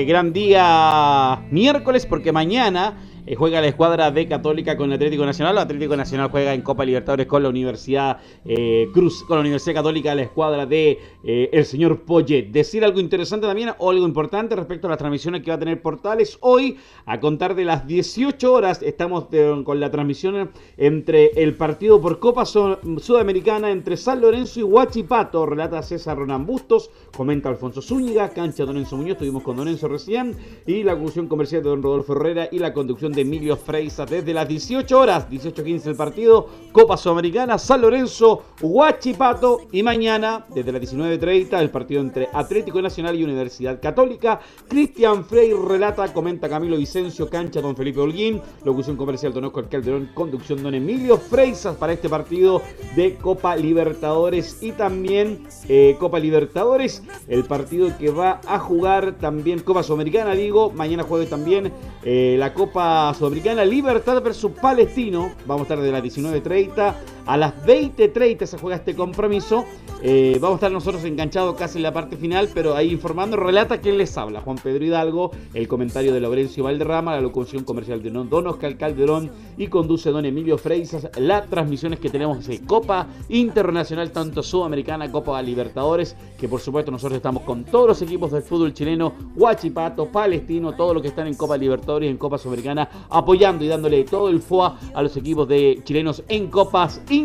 gran 0.07 0.33
día 0.33 1.43
miércoles, 1.51 2.07
porque 2.07 2.31
mañana 2.31 3.08
eh, 3.29 3.35
juega 3.35 3.61
la 3.61 3.67
escuadra 3.67 4.11
de 4.11 4.27
Católica 4.27 4.75
con 4.79 4.89
el 4.89 4.95
Atlético 4.95 5.27
Nacional. 5.27 5.55
El 5.55 5.63
Atlético 5.63 5.95
Nacional 5.95 6.31
juega 6.31 6.55
en 6.55 6.63
Copa 6.63 6.83
Libertadores 6.87 7.27
con 7.27 7.43
la 7.43 7.51
Universidad 7.51 8.21
eh, 8.47 8.89
Cruz, 8.95 9.23
con 9.25 9.37
la 9.37 9.43
Universidad 9.43 9.75
Católica, 9.75 10.15
la 10.15 10.23
escuadra 10.23 10.65
de 10.65 10.99
eh, 11.23 11.51
el 11.53 11.67
señor 11.67 12.01
Poyet. 12.07 12.47
Decir 12.51 12.87
algo 12.87 13.01
interesante 13.01 13.47
también 13.47 13.73
o 13.77 13.91
algo 13.91 14.07
importante 14.07 14.57
respecto 14.57 14.87
a 14.87 14.91
las 14.91 14.99
transmisiones 14.99 15.43
que 15.43 15.51
va 15.51 15.57
a 15.57 15.59
tener 15.59 15.83
Portales. 15.83 16.39
Hoy, 16.41 16.79
a 17.05 17.21
contar 17.21 17.55
de 17.55 17.67
las 17.67 17.87
18 17.87 18.51
horas, 18.51 18.81
estamos 18.83 19.27
con 19.63 19.79
la 19.79 19.91
transmisión 19.91 20.51
entre 20.79 21.27
el 21.37 21.55
partido 21.55 22.01
por 22.01 22.21
Copa 22.21 22.47
Sudamericana 22.47 23.71
entre 23.71 23.99
San 23.99 24.23
Lorenzo 24.23 24.61
y 24.61 24.63
Huachipato. 24.63 25.45
Relata 25.45 25.83
César 25.83 26.17
Ronan 26.17 26.47
Bustos, 26.47 26.91
comenta 27.15 27.51
Alfonso 27.51 27.83
Zúñiga, 27.83 28.31
cancha 28.31 28.65
Don 28.65 28.79
Enzo 28.79 28.97
Muñoz, 28.97 29.13
estuvimos 29.13 29.43
con 29.43 29.59
Don 29.59 29.69
Enzo 29.69 29.87
recién, 29.87 30.35
y 30.67 30.83
la 30.83 30.95
conclusión 30.95 31.29
comercial 31.29 31.63
de 31.63 31.69
Don 31.69 31.83
Rodolfo 31.83 32.15
Herrera 32.15 32.49
y 32.51 32.59
la 32.59 32.73
conducción 32.73 33.13
de 33.13 33.18
Emilio 33.21 33.57
Freisa 33.57 34.07
desde 34.07 34.33
las 34.33 34.49
18 34.49 34.99
horas, 34.99 35.29
18.15 35.29 35.87
el 35.87 35.97
partido, 35.97 36.49
Copa 36.73 36.97
Sudamericana, 36.97 37.59
San 37.59 37.81
Lorenzo, 37.81 38.45
Huachipato 38.61 39.63
y 39.73 39.83
mañana 39.83 40.47
desde 40.55 40.73
las 40.73 40.83
19.30 40.83 41.61
el 41.61 41.71
partido 41.71 42.01
entre 42.01 42.29
Atlético 42.33 42.81
Nacional 42.81 43.17
y 43.17 43.25
Universidad 43.25 43.81
Católica. 43.81 44.41
Cristian 44.69 45.25
Frey 45.25 45.53
relata, 45.53 46.13
comenta 46.13 46.49
Camilo 46.49 46.77
Vicencio, 46.77 47.29
cancha 47.29 47.61
don 47.61 47.77
Felipe 47.77 48.01
Holguín, 48.01 48.41
locución 48.65 48.97
comercial 48.97 49.33
Don 49.33 49.45
Oscar 49.45 49.69
Calderón, 49.69 50.11
conducción 50.15 50.63
don 50.63 50.75
Emilio 50.75 51.19
Freisas 51.19 51.77
para 51.77 51.93
este 51.93 52.09
partido 52.09 52.63
de 52.97 53.17
Copa 53.17 53.57
Libertadores 53.57 54.63
y 54.63 54.73
también 54.73 55.47
eh, 55.69 55.97
Copa 55.99 56.19
Libertadores, 56.19 57.03
el 57.29 57.45
partido 57.45 57.97
que 57.99 58.11
va 58.11 58.41
a 58.47 58.59
jugar 58.59 59.19
también 59.19 59.61
Copa 59.61 59.83
Sudamericana, 59.83 60.33
digo, 60.33 60.71
mañana 60.71 61.03
juegue 61.03 61.27
también 61.27 61.73
eh, 62.03 62.37
la 62.39 62.55
Copa 62.55 63.08
Sudamericana, 63.15 63.65
Libertad 63.65 64.23
versus 64.23 64.53
Palestino. 64.53 65.33
Vamos 65.47 65.63
estar 65.63 65.81
de 65.81 65.93
las 65.93 66.03
19.30 66.03 66.95
a 67.29 67.37
las 67.37 67.55
20.30 67.67 68.47
se 68.47 68.57
juega 68.57 68.77
este 68.77 68.97
compromiso. 68.97 69.67
Eh, 70.03 70.39
vamos 70.41 70.55
a 70.55 70.57
estar 70.57 70.73
nosotros 70.73 71.05
enganchados 71.05 71.57
casi 71.57 71.77
en 71.77 71.83
la 71.83 71.93
parte 71.93 72.17
final, 72.17 72.49
pero 72.55 72.75
ahí 72.75 72.91
informando, 72.91 73.37
relata 73.37 73.83
quién 73.83 73.99
les 73.99 74.17
habla. 74.17 74.41
Juan 74.41 74.57
Pedro 74.57 74.83
Hidalgo, 74.83 75.33
el 75.53 75.69
comentario 75.69 76.15
de 76.15 76.21
Laurencio 76.21 76.65
Valderrama, 76.65 77.15
la 77.15 77.21
locución 77.21 77.65
comercial 77.65 78.03
de 78.03 78.11
Don 78.11 78.47
Oscar 78.47 78.79
Calderón 78.79 79.31
y 79.59 79.67
conduce 79.67 80.11
Don 80.11 80.25
Emilio 80.25 80.57
Freisas. 80.57 81.11
Las 81.19 81.51
transmisiones 81.51 82.01
que 82.01 82.09
tenemos 82.09 82.47
de 82.47 82.65
Copa 82.65 83.07
Internacional, 83.29 84.11
tanto 84.11 84.43
Sudamericana, 84.43 85.13
Copa 85.13 85.43
Libertadores, 85.43 86.17
que 86.41 86.49
por 86.49 86.61
supuesto 86.61 86.91
nosotros 86.91 87.19
estamos 87.19 87.43
con 87.43 87.65
todos 87.65 87.89
los 87.89 88.03
equipos 88.03 88.33
del 88.33 88.43
fútbol 88.43 88.73
chileno, 88.73 89.13
Huachipato, 89.37 90.07
Palestino, 90.07 90.73
todos 90.73 90.95
los 90.95 91.03
que 91.03 91.09
están 91.09 91.27
en 91.27 91.35
Copa 91.35 91.59
Libertadores 91.59 92.07
y 92.07 92.11
en 92.11 92.17
Copa 92.17 92.39
Sudamericana, 92.39 92.89
apoyando 93.11 93.65
y 93.67 93.69
dándole 93.69 94.05
todo 94.05 94.31
el 94.31 94.41
FOA 94.41 94.79
a 94.95 95.03
los 95.03 95.15
equipos 95.19 95.47
de 95.47 95.83
chilenos 95.85 96.23
en 96.29 96.47
Copas 96.47 97.03
Internacionales. 97.11 97.18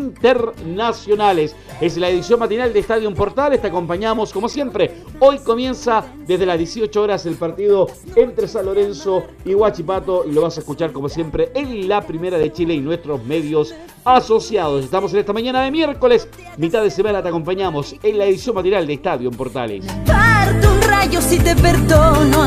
Es 1.81 1.97
la 1.97 2.09
edición 2.09 2.39
matinal 2.39 2.73
de 2.73 2.79
Estadio 2.79 3.13
Portales. 3.13 3.61
Te 3.61 3.67
acompañamos 3.67 4.33
como 4.33 4.49
siempre. 4.49 5.03
Hoy 5.19 5.37
comienza 5.39 6.03
desde 6.25 6.45
las 6.45 6.57
18 6.57 7.01
horas 7.01 7.25
el 7.25 7.35
partido 7.35 7.87
entre 8.15 8.47
San 8.47 8.65
Lorenzo 8.65 9.23
y 9.45 9.53
Huachipato 9.53 10.25
y 10.27 10.31
lo 10.31 10.41
vas 10.41 10.57
a 10.57 10.61
escuchar 10.61 10.91
como 10.91 11.09
siempre 11.09 11.51
en 11.53 11.87
la 11.87 12.01
primera 12.01 12.37
de 12.37 12.51
Chile 12.51 12.73
y 12.73 12.79
nuestros 12.79 13.23
medios 13.25 13.75
asociados. 14.03 14.83
Estamos 14.83 15.13
en 15.13 15.19
esta 15.19 15.33
mañana 15.33 15.63
de 15.63 15.71
miércoles, 15.71 16.27
mitad 16.57 16.81
de 16.81 16.89
semana 16.89 17.21
te 17.21 17.29
acompañamos 17.29 17.95
en 18.01 18.17
la 18.17 18.25
edición 18.25 18.55
matinal 18.55 18.87
de 18.87 18.93
Estadio 18.93 19.31
Portales. 19.31 19.85
un 20.65 20.81
rayo 20.81 21.21
si 21.21 21.39
te 21.39 21.55
perdono 21.55 22.43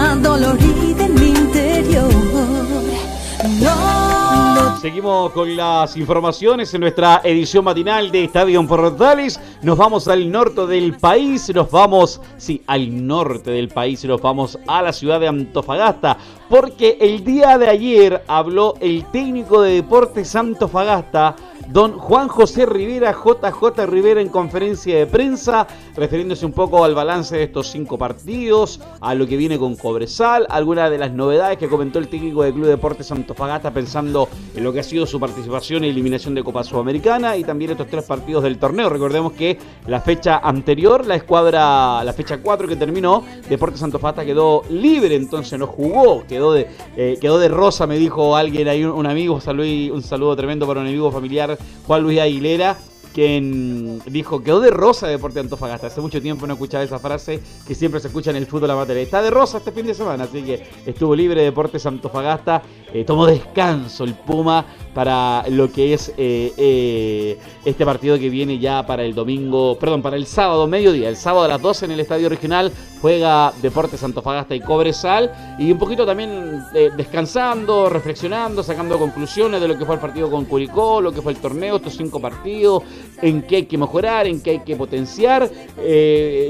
Seguimos 4.86 5.32
con 5.32 5.56
las 5.56 5.96
informaciones 5.96 6.72
en 6.72 6.82
nuestra 6.82 7.20
edición 7.24 7.64
matinal 7.64 8.12
de 8.12 8.22
Estadio 8.22 8.64
Portales. 8.68 9.40
Nos 9.60 9.76
vamos 9.76 10.06
al 10.06 10.30
norte 10.30 10.64
del 10.68 10.96
país, 10.96 11.52
nos 11.52 11.68
vamos, 11.72 12.20
sí, 12.36 12.62
al 12.68 13.04
norte 13.04 13.50
del 13.50 13.66
país, 13.66 14.04
nos 14.04 14.20
vamos 14.22 14.56
a 14.64 14.82
la 14.82 14.92
ciudad 14.92 15.18
de 15.18 15.26
Antofagasta, 15.26 16.16
porque 16.48 16.98
el 17.00 17.24
día 17.24 17.58
de 17.58 17.68
ayer 17.68 18.22
habló 18.28 18.74
el 18.80 19.04
técnico 19.06 19.60
de 19.60 19.72
Deportes 19.72 20.36
Antofagasta, 20.36 21.34
don 21.68 21.98
Juan 21.98 22.28
José 22.28 22.64
Rivera, 22.64 23.12
JJ 23.12 23.86
Rivera, 23.86 24.20
en 24.20 24.28
conferencia 24.28 24.96
de 24.96 25.06
prensa, 25.06 25.66
refiriéndose 25.96 26.46
un 26.46 26.52
poco 26.52 26.84
al 26.84 26.94
balance 26.94 27.36
de 27.36 27.44
estos 27.44 27.68
cinco 27.68 27.98
partidos, 27.98 28.80
a 29.00 29.14
lo 29.14 29.26
que 29.26 29.36
viene 29.36 29.58
con 29.58 29.74
Cobresal, 29.74 30.46
algunas 30.48 30.90
de 30.90 30.98
las 30.98 31.10
novedades 31.10 31.58
que 31.58 31.68
comentó 31.68 31.98
el 31.98 32.08
técnico 32.08 32.42
del 32.42 32.54
Club 32.54 32.66
Deportes 32.66 33.10
Antofagasta 33.10 33.72
pensando 33.72 34.28
en 34.54 34.62
lo 34.62 34.72
que 34.72 34.75
ha 34.80 34.82
sido 34.82 35.06
su 35.06 35.18
participación 35.18 35.84
y 35.84 35.88
eliminación 35.88 36.34
de 36.34 36.42
Copa 36.42 36.64
Sudamericana 36.64 37.36
y 37.36 37.44
también 37.44 37.72
estos 37.72 37.86
tres 37.86 38.04
partidos 38.04 38.42
del 38.42 38.58
torneo. 38.58 38.88
Recordemos 38.88 39.32
que 39.32 39.58
la 39.86 40.00
fecha 40.00 40.38
anterior, 40.38 41.06
la 41.06 41.16
escuadra, 41.16 42.02
la 42.04 42.12
fecha 42.12 42.38
4 42.38 42.68
que 42.68 42.76
terminó, 42.76 43.24
Deportes 43.48 43.82
Antofagasta 43.82 44.24
quedó 44.24 44.62
libre, 44.70 45.16
entonces 45.16 45.58
no 45.58 45.66
jugó, 45.66 46.26
quedó 46.26 46.52
de, 46.52 46.68
eh, 46.96 47.18
quedó 47.20 47.38
de 47.38 47.48
rosa, 47.48 47.86
me 47.86 47.98
dijo 47.98 48.36
alguien 48.36 48.68
ahí, 48.68 48.84
un, 48.84 49.06
amigo, 49.06 49.34
un 49.34 50.02
saludo 50.02 50.36
tremendo 50.36 50.66
para 50.66 50.80
un 50.80 50.86
amigo 50.86 51.10
familiar 51.10 51.58
Juan 51.86 52.02
Luis 52.02 52.20
Aguilera, 52.20 52.76
quien 53.16 54.02
dijo, 54.04 54.42
quedó 54.42 54.60
de 54.60 54.70
rosa 54.70 55.06
Deporte 55.06 55.40
Antofagasta. 55.40 55.86
Hace 55.86 56.02
mucho 56.02 56.20
tiempo 56.20 56.46
no 56.46 56.52
escuchaba 56.52 56.84
esa 56.84 56.98
frase 56.98 57.40
que 57.66 57.74
siempre 57.74 57.98
se 57.98 58.08
escucha 58.08 58.28
en 58.28 58.36
el 58.36 58.44
fútbol 58.44 58.70
amateur. 58.70 58.98
Está 58.98 59.22
de 59.22 59.30
rosa 59.30 59.56
este 59.56 59.72
fin 59.72 59.86
de 59.86 59.94
semana, 59.94 60.24
así 60.24 60.42
que 60.42 60.66
estuvo 60.84 61.16
libre 61.16 61.40
Deportes 61.40 61.86
Antofagasta. 61.86 62.62
Eh, 62.92 63.04
tomó 63.04 63.24
descanso 63.24 64.04
el 64.04 64.12
Puma 64.12 64.66
para 64.92 65.48
lo 65.48 65.72
que 65.72 65.94
es 65.94 66.10
eh, 66.18 66.52
eh, 66.58 67.38
este 67.64 67.86
partido 67.86 68.18
que 68.18 68.28
viene 68.28 68.58
ya 68.58 68.86
para 68.86 69.02
el 69.02 69.14
domingo, 69.14 69.78
perdón, 69.78 70.02
para 70.02 70.16
el 70.16 70.26
sábado 70.26 70.66
mediodía. 70.66 71.08
El 71.08 71.16
sábado 71.16 71.46
a 71.46 71.48
las 71.48 71.62
12 71.62 71.86
en 71.86 71.92
el 71.92 72.00
Estadio 72.00 72.28
Regional 72.28 72.70
juega 73.06 73.52
Deportes 73.62 74.02
Antofagasta 74.02 74.56
y 74.56 74.60
Cobresal. 74.60 75.30
Y 75.60 75.70
un 75.70 75.78
poquito 75.78 76.04
también 76.04 76.64
descansando, 76.96 77.88
reflexionando, 77.88 78.64
sacando 78.64 78.98
conclusiones 78.98 79.60
de 79.60 79.68
lo 79.68 79.78
que 79.78 79.84
fue 79.84 79.94
el 79.94 80.00
partido 80.00 80.28
con 80.28 80.44
Curicó, 80.44 81.00
lo 81.00 81.12
que 81.12 81.22
fue 81.22 81.32
el 81.32 81.38
torneo, 81.38 81.76
estos 81.76 81.96
cinco 81.96 82.20
partidos, 82.20 82.82
en 83.22 83.42
qué 83.42 83.56
hay 83.56 83.66
que 83.66 83.78
mejorar, 83.78 84.26
en 84.26 84.40
qué 84.40 84.50
hay 84.50 84.58
que 84.60 84.74
potenciar. 84.74 85.48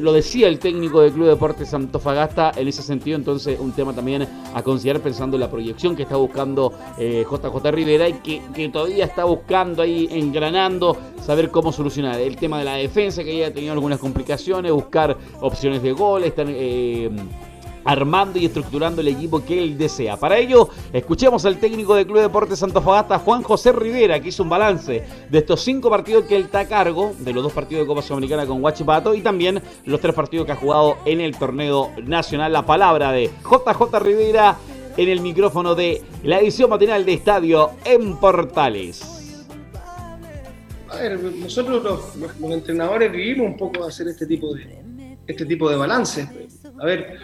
lo 0.01 0.13
decía 0.15 0.49
el 0.49 0.59
técnico 0.59 1.03
del 1.03 1.13
Club 1.13 1.27
Deportes 1.27 1.75
Antofagasta 1.75 2.53
en 2.57 2.69
ese 2.69 2.83
sentido, 2.83 3.19
entonces 3.19 3.61
un 3.61 3.73
tema 3.73 3.93
también 3.93 4.27
a 4.55 4.63
considerar 4.63 5.03
pensando 5.03 5.37
en 5.37 5.43
la 5.43 5.51
proyección 5.51 5.95
que 5.95 6.05
está 6.05 6.17
buscando 6.17 6.73
JJ 6.99 7.67
eh, 7.67 7.71
Rivera 7.71 8.09
y 8.09 8.15
que, 8.15 8.69
todavía 8.71 9.05
está 9.05 9.25
buscando 9.25 9.83
ahí, 9.83 10.09
engranando, 10.11 10.97
saber 11.21 11.51
cómo 11.51 11.71
solucionar 11.71 12.19
el 12.19 12.37
tema 12.37 12.59
de 12.59 12.65
la 12.65 12.75
defensa, 12.77 13.23
que 13.23 13.37
ya 13.37 13.49
ha 13.49 13.51
tenido 13.51 13.73
algunas 13.73 13.99
complicaciones, 13.99 14.73
buscar 14.73 15.17
opciones 15.41 15.83
de 15.83 15.93
gol, 15.93 16.25
Eh, 16.49 17.11
armando 17.87 18.39
y 18.39 18.45
estructurando 18.47 19.01
el 19.01 19.09
equipo 19.09 19.43
que 19.45 19.63
él 19.63 19.79
desea. 19.79 20.17
Para 20.17 20.37
ello, 20.39 20.69
escuchemos 20.93 21.45
al 21.47 21.59
técnico 21.59 21.95
del 21.95 22.07
Club 22.07 22.19
Deportes 22.19 22.61
Fagasta, 22.61 23.21
Juan 23.21 23.43
José 23.43 23.73
Rivera, 23.73 24.21
que 24.21 24.29
hizo 24.29 24.43
un 24.43 24.49
balance 24.49 25.05
de 25.31 25.39
estos 25.39 25.63
cinco 25.63 25.89
partidos 25.89 26.25
que 26.25 26.37
él 26.37 26.43
está 26.43 26.61
a 26.61 26.69
cargo, 26.69 27.15
de 27.21 27.33
los 27.33 27.45
dos 27.45 27.53
partidos 27.53 27.85
de 27.85 27.87
Copa 27.87 28.03
Sudamericana 28.03 28.45
con 28.45 28.63
Huachipato 28.63 29.15
y 29.15 29.21
también 29.21 29.63
los 29.85 30.01
tres 30.01 30.15
partidos 30.15 30.47
que 30.47 30.53
ha 30.53 30.57
jugado 30.57 30.99
en 31.05 31.21
el 31.21 31.39
torneo 31.39 31.93
nacional. 32.03 32.53
La 32.53 32.67
palabra 32.67 33.13
de 33.13 33.31
JJ 33.45 33.99
Rivera 34.01 34.57
en 34.97 35.09
el 35.09 35.21
micrófono 35.21 35.75
de 35.75 36.03
la 36.25 36.41
edición 36.41 36.71
matinal 36.71 37.05
de 37.05 37.13
Estadio 37.13 37.71
en 37.85 38.17
Portales. 38.17 39.13
A 40.89 40.97
ver, 40.97 41.21
nosotros 41.21 42.15
los, 42.15 42.53
entrenadores 42.53 43.13
vivimos 43.13 43.47
un 43.47 43.57
poco 43.57 43.85
hacer 43.85 44.09
este 44.09 44.27
tipo 44.27 44.55
de 44.55 44.86
este 45.27 45.47
tipo 45.47 45.69
de 45.69 45.77
balance. 45.77 46.29
A 46.81 46.85
ver, 46.85 47.19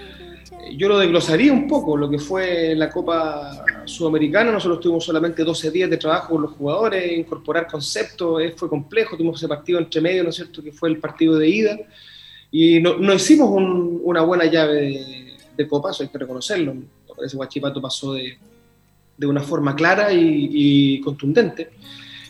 yo 0.76 0.88
lo 0.88 0.98
desglosaría 0.98 1.52
un 1.52 1.66
poco, 1.66 1.96
lo 1.96 2.08
que 2.08 2.18
fue 2.18 2.74
la 2.74 2.90
Copa 2.90 3.64
Sudamericana, 3.84 4.52
nosotros 4.52 4.80
tuvimos 4.80 5.04
solamente 5.04 5.44
12 5.44 5.70
días 5.70 5.90
de 5.90 5.96
trabajo 5.96 6.34
con 6.34 6.42
los 6.42 6.52
jugadores, 6.52 7.18
incorporar 7.18 7.66
conceptos, 7.66 8.42
eh, 8.42 8.54
fue 8.56 8.68
complejo, 8.68 9.16
tuvimos 9.16 9.38
ese 9.38 9.48
partido 9.48 9.78
entre 9.78 10.00
medio, 10.00 10.22
¿no 10.22 10.30
es 10.30 10.36
cierto?, 10.36 10.62
que 10.62 10.72
fue 10.72 10.88
el 10.88 10.98
partido 10.98 11.36
de 11.36 11.48
ida, 11.48 11.78
y 12.50 12.80
no, 12.80 13.14
hicimos 13.14 13.50
una 14.02 14.22
buena 14.22 14.44
llave 14.44 14.74
de, 14.74 15.36
de 15.56 15.68
Copa, 15.68 15.90
eso 15.90 16.02
hay 16.02 16.10
que 16.10 16.18
reconocerlo, 16.18 16.74
ese 17.24 17.36
Guachipato 17.36 17.80
pasó 17.80 18.14
de, 18.14 18.38
de 19.16 19.26
una 19.26 19.40
forma 19.40 19.74
clara 19.74 20.12
y, 20.12 21.00
contundente. 21.00 21.70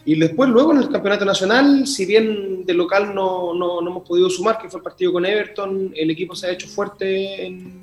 Y 0.04 0.18
después, 0.18 0.50
luego 0.50 0.72
en 0.72 0.78
el 0.78 0.88
campeonato 0.88 1.24
nacional, 1.24 1.86
si 1.86 2.06
bien 2.06 2.66
de 2.66 2.74
local 2.74 3.14
no, 3.14 3.54
no, 3.54 3.80
no, 3.80 3.90
hemos 3.90 4.08
podido 4.08 4.28
sumar, 4.28 4.58
que 4.58 4.68
fue 4.68 4.78
el 4.78 4.84
partido 4.84 5.12
con 5.12 5.24
Everton, 5.24 5.92
el 5.94 6.10
equipo 6.10 6.34
se 6.34 6.48
ha 6.48 6.50
hecho 6.50 6.66
fuerte 6.66 7.46
en, 7.46 7.82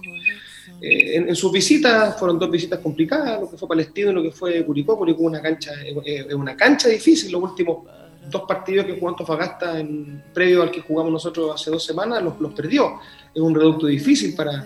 eh, 0.81 1.15
en, 1.15 1.35
sus 1.35 1.51
visitas 1.51 2.17
fueron 2.17 2.39
dos 2.39 2.49
visitas 2.49 2.79
complicadas, 2.79 3.41
lo 3.41 3.49
que 3.49 3.57
fue 3.57 3.67
Palestino 3.67 4.11
y 4.11 4.13
lo 4.13 4.23
que 4.23 4.31
fue 4.31 4.63
Curicó. 4.65 4.97
Curicó 4.97 5.23
una 5.23 5.41
cancha, 5.41 5.71
es 5.83 6.33
una 6.33 6.55
cancha 6.55 6.89
difícil. 6.89 7.31
Los 7.31 7.43
últimos 7.43 7.85
dos 8.29 8.43
partidos 8.47 8.85
que 8.85 8.93
jugó 8.93 9.09
Antofagasta 9.09 9.79
en 9.79 10.23
previo 10.33 10.61
al 10.61 10.71
que 10.71 10.81
jugamos 10.81 11.11
nosotros 11.11 11.51
hace 11.53 11.71
dos 11.71 11.83
semanas 11.83 12.23
los, 12.23 12.39
los 12.39 12.53
perdió. 12.53 12.99
Es 13.33 13.41
un 13.41 13.53
reducto 13.53 13.87
difícil 13.87 14.35
para, 14.35 14.65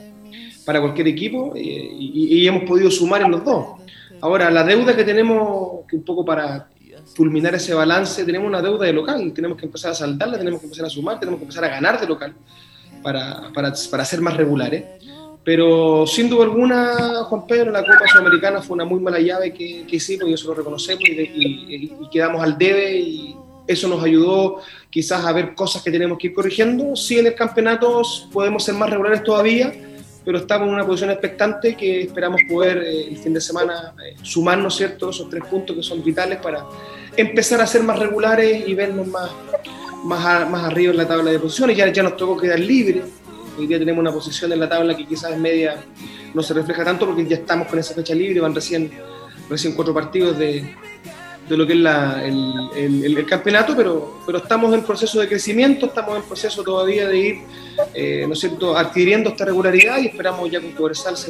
para 0.65 0.81
cualquier 0.81 1.07
equipo 1.07 1.53
eh, 1.55 1.61
y, 1.61 2.45
hemos 2.45 2.63
podido 2.63 2.91
sumar 2.91 3.21
en 3.21 3.31
los 3.31 3.43
dos. 3.43 3.79
Ahora, 4.21 4.49
la 4.49 4.63
deuda 4.63 4.95
que 4.95 5.03
tenemos, 5.03 5.85
que 5.87 5.97
un 5.97 6.03
poco 6.03 6.23
para 6.23 6.69
culminar 7.15 7.55
ese 7.55 7.73
balance, 7.73 8.23
tenemos 8.23 8.47
una 8.47 8.61
deuda 8.61 8.85
de 8.85 8.93
local, 8.93 9.31
tenemos 9.33 9.57
que 9.57 9.65
empezar 9.65 9.91
a 9.91 9.95
saltarla, 9.95 10.37
tenemos 10.37 10.59
que 10.59 10.65
empezar 10.67 10.85
a 10.85 10.89
sumar, 10.89 11.19
tenemos 11.19 11.39
que 11.39 11.43
empezar 11.45 11.65
a 11.65 11.69
ganar 11.69 11.99
de 11.99 12.07
local 12.07 12.33
para, 13.01 13.51
para, 13.53 13.73
para 13.91 14.05
ser 14.05 14.21
más 14.21 14.35
regulares. 14.35 14.83
Pero 15.43 16.07
sin 16.07 16.29
duda 16.29 16.45
alguna, 16.45 17.23
Juan 17.25 17.45
Pedro, 17.45 17.71
la 17.71 17.81
Copa 17.81 18.07
Sudamericana 18.07 18.61
fue 18.61 18.75
una 18.75 18.85
muy 18.85 19.01
mala 19.01 19.19
llave 19.19 19.53
que, 19.53 19.85
que 19.85 19.97
hicimos 19.97 20.29
y 20.29 20.33
eso 20.33 20.47
lo 20.47 20.53
reconocemos 20.53 21.03
y, 21.03 21.91
quedamos 22.11 22.41
al 22.41 22.57
debe 22.57 22.97
y 22.97 23.35
eso 23.67 23.87
nos 23.87 24.03
ayudó 24.03 24.61
quizás 24.89 25.25
a 25.25 25.31
ver 25.33 25.53
cosas 25.53 25.83
que 25.83 25.91
tenemos 25.91 26.17
que 26.17 26.27
ir 26.27 26.33
corrigiendo. 26.33 26.95
Sí, 26.95 27.19
en 27.19 27.27
el 27.27 27.35
campeonato 27.35 28.01
podemos 28.31 28.63
ser 28.63 28.75
más 28.75 28.89
regulares 28.89 29.21
todavía, 29.23 29.73
pero 30.25 30.37
estamos 30.37 30.67
en 30.67 30.73
una 30.73 30.85
posición 30.85 31.11
expectante 31.11 31.75
que 31.75 32.01
esperamos 32.01 32.41
poder 32.49 32.77
eh, 32.77 33.07
el 33.09 33.17
fin 33.17 33.33
de 33.33 33.41
semana 33.41 33.93
eh, 34.03 34.15
sumarnos 34.21 34.75
¿cierto? 34.75 35.09
esos 35.09 35.29
tres 35.29 35.43
puntos 35.45 35.75
que 35.75 35.83
son 35.83 36.03
vitales 36.03 36.39
para 36.39 36.65
empezar 37.15 37.61
a 37.61 37.67
ser 37.67 37.83
más 37.83 37.99
regulares 37.99 38.67
y 38.67 38.73
vernos 38.73 39.07
más, 39.07 39.31
más, 40.03 40.49
más 40.49 40.63
arriba 40.63 40.91
en 40.91 40.97
la 40.97 41.07
tabla 41.07 41.31
de 41.31 41.39
posiciones. 41.39 41.77
Ya, 41.77 41.91
ya 41.91 42.03
nos 42.03 42.17
tocó 42.17 42.37
quedar 42.37 42.59
libres 42.59 43.03
Hoy 43.57 43.67
día 43.67 43.77
tenemos 43.77 44.01
una 44.01 44.11
posición 44.11 44.51
en 44.51 44.59
la 44.59 44.67
tabla 44.67 44.97
que 44.97 45.05
quizás 45.05 45.31
en 45.31 45.41
media 45.41 45.77
no 46.33 46.41
se 46.41 46.55
refleja 46.55 46.83
tanto 46.83 47.05
porque 47.05 47.25
ya 47.27 47.35
estamos 47.35 47.67
con 47.67 47.77
esa 47.77 47.93
fecha 47.93 48.15
libre, 48.15 48.39
van 48.39 48.55
recién, 48.55 48.91
recién 49.47 49.75
cuatro 49.75 49.93
partidos 49.93 50.39
de, 50.39 50.73
de 51.47 51.57
lo 51.57 51.67
que 51.67 51.73
es 51.73 51.79
la, 51.79 52.23
el, 52.25 52.69
el, 52.75 53.25
campeonato, 53.25 53.75
pero, 53.75 54.19
pero 54.25 54.37
estamos 54.37 54.73
en 54.73 54.83
proceso 54.83 55.19
de 55.19 55.27
crecimiento, 55.27 55.87
estamos 55.87 56.17
en 56.17 56.23
proceso 56.23 56.63
todavía 56.63 57.07
de 57.07 57.17
ir, 57.17 57.37
eh, 57.93 58.25
¿no 58.27 58.33
es 58.33 58.39
cierto?, 58.39 58.77
adquiriendo 58.77 59.31
esta 59.31 59.45
regularidad 59.45 59.99
y 59.99 60.07
esperamos 60.07 60.49
ya 60.49 60.61
con 60.61 60.71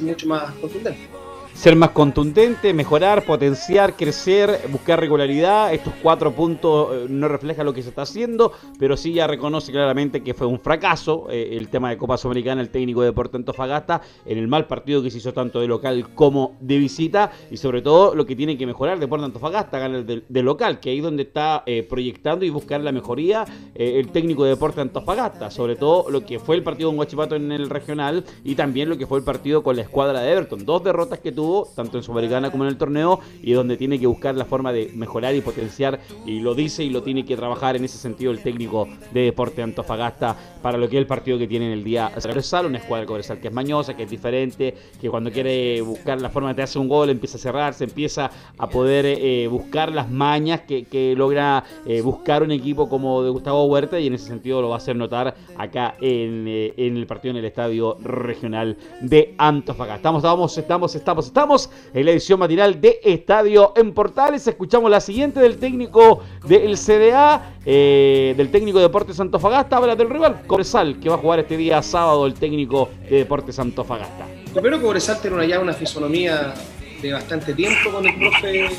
mucho 0.03 0.27
más 0.27 0.53
contundente 0.55 1.22
ser 1.53 1.75
más 1.75 1.91
contundente, 1.91 2.73
mejorar, 2.73 3.23
potenciar, 3.23 3.95
crecer, 3.95 4.59
buscar 4.69 4.99
regularidad. 4.99 5.73
Estos 5.73 5.93
cuatro 6.01 6.33
puntos 6.33 6.89
eh, 6.91 7.05
no 7.09 7.27
reflejan 7.27 7.65
lo 7.65 7.73
que 7.73 7.83
se 7.83 7.89
está 7.89 8.01
haciendo, 8.01 8.51
pero 8.79 8.97
sí 8.97 9.13
ya 9.13 9.27
reconoce 9.27 9.71
claramente 9.71 10.23
que 10.23 10.33
fue 10.33 10.47
un 10.47 10.59
fracaso 10.59 11.27
eh, 11.29 11.55
el 11.57 11.69
tema 11.69 11.89
de 11.89 11.97
Copa 11.97 12.17
Sudamericana, 12.17 12.59
el 12.59 12.69
técnico 12.69 13.01
de 13.01 13.07
Deportes 13.07 13.35
Antofagasta, 13.35 14.01
en 14.25 14.39
el 14.39 14.47
mal 14.47 14.65
partido 14.65 15.01
que 15.03 15.11
se 15.11 15.19
hizo 15.19 15.31
tanto 15.31 15.61
de 15.61 15.67
local 15.67 16.13
como 16.15 16.57
de 16.59 16.77
visita, 16.77 17.31
y 17.51 17.57
sobre 17.57 17.81
todo 17.81 18.15
lo 18.15 18.25
que 18.25 18.35
tiene 18.35 18.57
que 18.57 18.65
mejorar 18.65 18.99
Deportes 18.99 19.25
Antofagasta, 19.25 19.79
ganar 19.79 20.05
de, 20.05 20.43
local, 20.43 20.79
que 20.79 20.89
ahí 20.89 21.01
donde 21.01 21.23
está 21.23 21.63
eh, 21.65 21.83
proyectando 21.87 22.45
y 22.45 22.49
buscar 22.49 22.81
la 22.81 22.91
mejoría 22.91 23.45
el 23.75 24.09
técnico 24.09 24.43
de 24.43 24.51
Deportes 24.51 24.79
Antofagasta, 24.79 25.49
sobre 25.51 25.75
todo 25.75 26.09
lo 26.09 26.25
que 26.25 26.39
fue 26.39 26.55
el 26.55 26.63
partido 26.63 26.89
con 26.89 26.97
Guachipato 26.97 27.35
en 27.35 27.51
el 27.51 27.69
regional 27.69 28.23
y 28.43 28.55
también 28.55 28.89
lo 28.89 28.97
que 28.97 29.07
fue 29.07 29.19
el 29.19 29.23
partido 29.23 29.63
con 29.63 29.75
la 29.75 29.83
escuadra 29.83 30.21
de 30.21 30.31
Everton. 30.31 30.65
Dos 30.65 30.83
derrotas 30.83 31.19
que 31.19 31.31
tuvo 31.31 31.42
tanto 31.75 31.97
en 31.97 32.03
Sudamericana 32.03 32.51
como 32.51 32.63
en 32.65 32.69
el 32.69 32.77
torneo, 32.77 33.19
y 33.41 33.53
donde 33.53 33.77
tiene 33.77 33.99
que 33.99 34.07
buscar 34.07 34.35
la 34.35 34.45
forma 34.45 34.71
de 34.71 34.91
mejorar 34.93 35.35
y 35.35 35.41
potenciar, 35.41 35.99
y 36.25 36.39
lo 36.39 36.53
dice 36.53 36.83
y 36.83 36.89
lo 36.89 37.03
tiene 37.03 37.25
que 37.25 37.35
trabajar 37.35 37.75
en 37.75 37.85
ese 37.85 37.97
sentido 37.97 38.31
el 38.31 38.41
técnico 38.41 38.87
de 39.11 39.21
Deporte 39.21 39.61
Antofagasta 39.61 40.35
para 40.61 40.77
lo 40.77 40.87
que 40.87 40.97
es 40.97 41.01
el 41.01 41.07
partido 41.07 41.37
que 41.37 41.47
tiene 41.47 41.67
en 41.67 41.73
el 41.73 41.83
día 41.83 42.11
Cobresal, 42.43 42.65
una 42.65 42.77
escuadra 42.77 43.05
Cobresal 43.05 43.39
que 43.39 43.47
es 43.47 43.53
mañosa, 43.53 43.95
que 43.95 44.03
es 44.03 44.09
diferente, 44.09 44.75
que 44.99 45.09
cuando 45.09 45.31
quiere 45.31 45.81
buscar 45.81 46.19
la 46.21 46.29
forma 46.29 46.53
de 46.53 46.63
hacer 46.63 46.81
un 46.81 46.87
gol 46.87 47.09
empieza 47.09 47.37
a 47.37 47.39
cerrarse, 47.39 47.83
empieza 47.83 48.31
a 48.57 48.69
poder 48.69 49.05
eh, 49.05 49.47
buscar 49.47 49.91
las 49.91 50.09
mañas 50.09 50.61
que, 50.61 51.13
logra 51.15 51.63
eh, 51.85 52.01
buscar 52.01 52.43
un 52.43 52.51
equipo 52.51 52.89
como 52.89 53.23
de 53.23 53.29
Gustavo 53.29 53.65
Huerta 53.65 53.99
y 53.99 54.07
en 54.07 54.13
ese 54.13 54.27
sentido 54.27 54.61
lo 54.61 54.69
va 54.69 54.75
a 54.75 54.77
hacer 54.77 54.95
notar 54.95 55.35
acá 55.57 55.95
en, 56.01 56.45
eh, 56.47 56.73
en 56.77 56.97
el 56.97 57.05
partido 57.05 57.31
en 57.31 57.37
el 57.37 57.45
estadio 57.45 57.97
regional 58.01 58.77
de 59.01 59.35
Antofagasta. 59.37 59.95
Estamos, 59.95 60.23
estamos, 60.23 60.57
estamos, 60.57 60.95
estamos 60.95 61.25
estamos 61.33 61.71
en 61.95 62.05
la 62.05 62.11
edición 62.11 62.39
matinal 62.39 62.79
de 62.79 62.99
Estadio 63.03 63.73
en 63.75 63.91
Portales. 63.91 64.45
Escuchamos 64.45 64.91
la 64.91 65.01
siguiente 65.01 65.39
del 65.39 65.57
técnico 65.57 66.21
del 66.45 66.77
CDA, 66.77 67.55
eh, 67.65 68.35
del 68.37 68.51
técnico 68.51 68.77
de 68.77 68.83
Deportes 68.83 69.19
Antofagasta. 69.19 69.77
Habla 69.77 69.95
del 69.95 70.11
rival, 70.11 70.43
Cobresal, 70.45 70.99
que 70.99 71.09
va 71.09 71.15
a 71.15 71.17
jugar 71.17 71.39
este 71.39 71.57
día 71.57 71.81
sábado 71.81 72.27
el 72.27 72.35
técnico 72.35 72.91
de 73.09 73.17
Deportes 73.17 73.57
Antofagasta. 73.57 74.27
Primero, 74.53 74.79
Cobresal 74.79 75.19
tiene 75.21 75.37
una, 75.37 75.45
ya 75.45 75.59
una 75.59 75.73
fisonomía 75.73 76.53
de 77.01 77.11
bastante 77.11 77.55
tiempo 77.55 77.89
con 77.91 78.05
el 78.05 78.15
profe, 78.15 78.69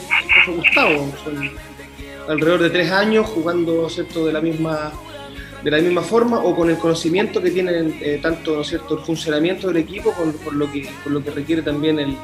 Gustavo. 0.54 1.08
Son 1.24 1.50
alrededor 2.28 2.62
de 2.62 2.70
tres 2.70 2.92
años 2.92 3.26
jugando 3.30 3.88
¿cierto? 3.90 4.26
de 4.26 4.32
la 4.32 4.40
misma 4.40 4.92
de 5.64 5.70
la 5.70 5.78
misma 5.78 6.02
forma 6.02 6.40
o 6.40 6.54
con 6.54 6.68
el 6.68 6.76
conocimiento 6.76 7.40
que 7.40 7.50
tienen 7.50 7.96
eh, 8.02 8.18
tanto 8.20 8.54
¿no 8.54 8.62
cierto? 8.64 8.98
el 8.98 9.00
funcionamiento 9.00 9.68
del 9.68 9.78
equipo 9.78 10.12
con, 10.12 10.58
lo 10.58 10.70
que, 10.70 10.86
por 11.02 11.10
lo 11.10 11.24
que 11.24 11.30
requiere 11.30 11.62
también 11.62 11.98
el, 11.98 12.14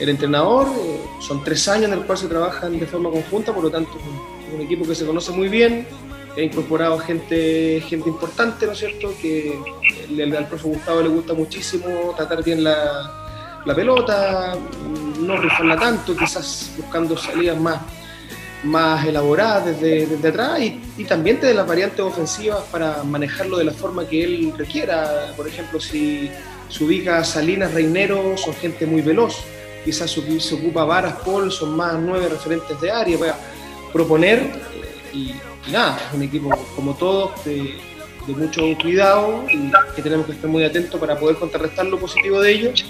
el 0.00 0.08
entrenador. 0.08 0.66
Eh, 0.68 1.00
son 1.20 1.44
tres 1.44 1.68
años 1.68 1.84
en 1.84 1.98
el 1.98 2.04
cual 2.04 2.18
se 2.18 2.26
trabajan 2.26 2.78
de 2.78 2.86
forma 2.86 3.10
conjunta, 3.10 3.54
por 3.54 3.64
lo 3.64 3.70
tanto 3.70 3.90
es 3.98 4.54
un, 4.54 4.60
equipo 4.60 4.84
que 4.84 4.96
se 4.96 5.06
conoce 5.06 5.30
muy 5.30 5.48
bien, 5.48 5.86
ha 6.36 6.40
incorporado 6.40 6.98
gente, 6.98 7.80
gente 7.88 8.08
importante, 8.08 8.66
¿no 8.66 8.72
es 8.72 8.78
cierto? 8.78 9.14
Que 9.22 9.56
al 10.36 10.48
profe 10.48 10.68
Gustavo 10.68 11.02
le 11.02 11.08
gusta 11.08 11.34
muchísimo 11.34 12.12
tratar 12.16 12.42
bien 12.42 12.64
la, 12.64 13.62
la 13.64 13.74
pelota, 13.74 14.58
no 15.20 15.36
rifarla 15.36 15.78
tanto, 15.78 16.16
quizás 16.16 16.72
buscando 16.76 17.16
salidas 17.16 17.60
más, 17.60 17.80
más 18.64 19.06
elaboradas 19.06 19.66
desde, 19.66 20.06
desde 20.06 20.28
atrás 20.28 20.60
y, 20.60 21.04
también 21.04 21.40
de 21.40 21.54
las 21.54 21.66
variantes 21.66 22.00
ofensivas 22.00 22.64
para 22.72 23.02
manejarlo 23.04 23.56
de 23.56 23.64
la 23.64 23.72
forma 23.72 24.06
que 24.06 24.24
él 24.24 24.52
requiera. 24.58 25.32
Por 25.36 25.46
ejemplo, 25.46 25.80
si 25.80 26.28
se 26.68 26.84
ubica 26.84 27.22
Salinas, 27.24 27.72
Reinero, 27.72 28.36
son 28.36 28.52
gente 28.54 28.84
muy 28.84 29.00
veloz 29.00 29.44
quizás 29.84 30.10
se 30.10 30.54
ocupa 30.54 30.84
Varas, 30.84 31.14
Paul, 31.24 31.50
son 31.50 31.76
más 31.76 31.98
nueve 31.98 32.28
referentes 32.28 32.80
de 32.80 32.90
área 32.90 33.18
para 33.18 33.38
proponer 33.92 34.50
y, 35.12 35.34
nada, 35.70 35.98
es 36.08 36.14
un 36.14 36.22
equipo 36.22 36.50
como 36.76 36.94
todos 36.94 37.44
de, 37.44 37.78
mucho 38.28 38.62
cuidado 38.80 39.44
y 39.50 39.72
que 39.96 40.02
tenemos 40.02 40.24
que 40.24 40.32
estar 40.32 40.48
muy 40.48 40.62
atentos 40.62 41.00
para 41.00 41.18
poder 41.18 41.34
contrarrestar 41.34 41.86
lo 41.86 41.98
positivo 41.98 42.40
de 42.40 42.52
ellos 42.52 42.84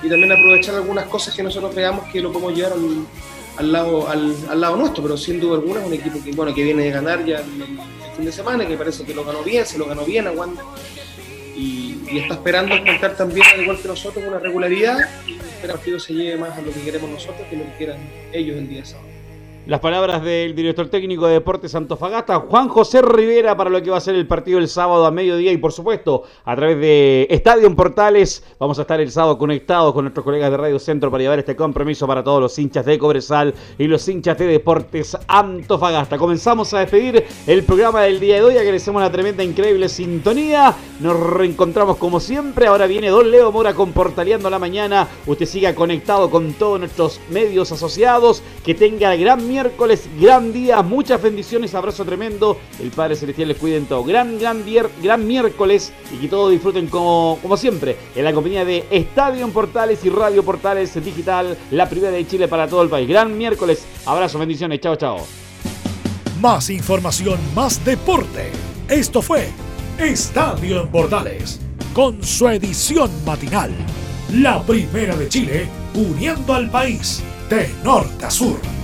y 0.00 0.08
también 0.08 0.30
aprovechar 0.30 0.76
algunas 0.76 1.06
cosas 1.06 1.34
que 1.34 1.42
nosotros 1.42 1.74
creamos 1.74 2.04
que 2.12 2.20
lo 2.20 2.32
podemos 2.32 2.54
llevar 2.54 2.74
al, 3.56 3.72
lado, 3.72 4.08
al, 4.08 4.60
lado 4.60 4.76
nuestro, 4.76 5.02
pero 5.02 5.16
sin 5.16 5.40
duda 5.40 5.56
alguna 5.56 5.80
es 5.80 5.86
un 5.88 5.94
equipo 5.94 6.22
que, 6.22 6.30
bueno, 6.30 6.54
que 6.54 6.62
viene 6.62 6.84
de 6.84 6.90
ganar 6.92 7.24
ya 7.24 7.38
el, 7.38 7.80
fin 8.14 8.24
de 8.24 8.30
semana, 8.30 8.64
que 8.64 8.76
parece 8.76 9.04
que 9.04 9.12
lo 9.12 9.24
ganó 9.24 9.42
bien, 9.42 9.66
se 9.66 9.76
lo 9.76 9.86
ganó 9.86 10.04
bien 10.04 10.28
a 10.28 10.30
Wanda 10.30 10.62
y, 11.56 12.18
está 12.18 12.34
esperando 12.34 12.74
encontrar 12.74 13.16
también, 13.16 13.46
al 13.52 13.62
igual 13.62 13.78
que 13.80 13.88
nosotros, 13.88 14.24
una 14.26 14.38
regularidad 14.38 14.98
y 15.26 15.35
que 15.56 15.66
el 15.66 15.72
partido 15.72 15.98
se 15.98 16.14
lleve 16.14 16.36
más 16.36 16.56
a 16.56 16.62
lo 16.62 16.72
que 16.72 16.80
queremos 16.80 17.10
nosotros 17.10 17.46
que 17.48 17.56
lo 17.56 17.64
que 17.64 17.76
quieran 17.76 17.98
ellos 18.32 18.56
el 18.56 18.68
día 18.68 18.84
sábado. 18.84 19.05
Las 19.66 19.80
palabras 19.80 20.22
del 20.22 20.54
director 20.54 20.88
técnico 20.88 21.26
de 21.26 21.34
Deportes 21.34 21.74
Antofagasta, 21.74 22.38
Juan 22.38 22.68
José 22.68 23.02
Rivera, 23.02 23.56
para 23.56 23.68
lo 23.68 23.82
que 23.82 23.90
va 23.90 23.96
a 23.96 24.00
ser 24.00 24.14
el 24.14 24.26
partido 24.26 24.58
el 24.58 24.68
sábado 24.68 25.04
a 25.04 25.10
mediodía 25.10 25.50
y 25.50 25.56
por 25.56 25.72
supuesto 25.72 26.22
a 26.44 26.54
través 26.54 26.78
de 26.78 27.26
Estadio 27.28 27.74
Portales. 27.74 28.44
Vamos 28.60 28.78
a 28.78 28.82
estar 28.82 29.00
el 29.00 29.10
sábado 29.10 29.36
conectados 29.36 29.92
con 29.92 30.04
nuestros 30.04 30.22
colegas 30.22 30.52
de 30.52 30.56
Radio 30.56 30.78
Centro 30.78 31.10
para 31.10 31.22
llevar 31.22 31.40
este 31.40 31.56
compromiso 31.56 32.06
para 32.06 32.22
todos 32.22 32.40
los 32.40 32.56
hinchas 32.58 32.86
de 32.86 32.96
Cobresal 32.96 33.54
y 33.76 33.88
los 33.88 34.06
hinchas 34.08 34.38
de 34.38 34.46
Deportes 34.46 35.16
Antofagasta. 35.26 36.16
Comenzamos 36.16 36.72
a 36.72 36.80
despedir 36.80 37.24
el 37.48 37.64
programa 37.64 38.02
del 38.02 38.20
día 38.20 38.36
de 38.36 38.42
hoy. 38.42 38.58
Agradecemos 38.58 39.02
la 39.02 39.10
tremenda, 39.10 39.42
increíble 39.42 39.88
sintonía. 39.88 40.76
Nos 41.00 41.18
reencontramos 41.18 41.96
como 41.96 42.20
siempre. 42.20 42.68
Ahora 42.68 42.86
viene 42.86 43.08
Don 43.08 43.28
Leo 43.28 43.50
Mora 43.50 43.74
con 43.74 43.92
Portaleando 43.92 44.48
la 44.48 44.60
Mañana. 44.60 45.08
Usted 45.26 45.46
siga 45.46 45.74
conectado 45.74 46.30
con 46.30 46.52
todos 46.52 46.78
nuestros 46.78 47.20
medios 47.30 47.72
asociados. 47.72 48.44
Que 48.64 48.74
tenga 48.74 49.14
gran 49.16 49.46
miércoles, 49.56 50.06
gran 50.20 50.52
día, 50.52 50.82
muchas 50.82 51.22
bendiciones, 51.22 51.74
abrazo 51.74 52.04
tremendo. 52.04 52.58
El 52.78 52.90
Padre 52.90 53.16
Celestial 53.16 53.48
les 53.48 53.56
cuide 53.56 53.78
en 53.78 53.86
todo. 53.86 54.04
Gran, 54.04 54.38
gran, 54.38 54.62
gran 55.02 55.26
miércoles 55.26 55.94
y 56.12 56.18
que 56.18 56.28
todos 56.28 56.50
disfruten 56.50 56.88
como, 56.88 57.38
como 57.40 57.56
siempre 57.56 57.96
en 58.14 58.24
la 58.24 58.34
compañía 58.34 58.66
de 58.66 58.84
Estadio 58.90 59.46
en 59.46 59.52
Portales 59.52 60.04
y 60.04 60.10
Radio 60.10 60.42
Portales 60.42 61.02
Digital, 61.02 61.56
la 61.70 61.88
primera 61.88 62.12
de 62.12 62.26
Chile 62.26 62.48
para 62.48 62.68
todo 62.68 62.82
el 62.82 62.90
país. 62.90 63.08
Gran 63.08 63.38
miércoles, 63.38 63.86
abrazo, 64.04 64.38
bendiciones, 64.38 64.78
chao, 64.80 64.96
chao. 64.96 65.26
Más 66.38 66.68
información, 66.68 67.38
más 67.54 67.82
deporte. 67.82 68.50
Esto 68.90 69.22
fue 69.22 69.48
Estadio 69.98 70.82
en 70.82 70.88
Portales, 70.88 71.60
con 71.94 72.22
su 72.22 72.46
edición 72.48 73.10
matinal. 73.24 73.70
La 74.34 74.62
primera 74.62 75.16
de 75.16 75.30
Chile, 75.30 75.66
uniendo 75.94 76.52
al 76.52 76.70
país 76.70 77.22
de 77.48 77.70
norte 77.82 78.26
a 78.26 78.30
sur. 78.30 78.75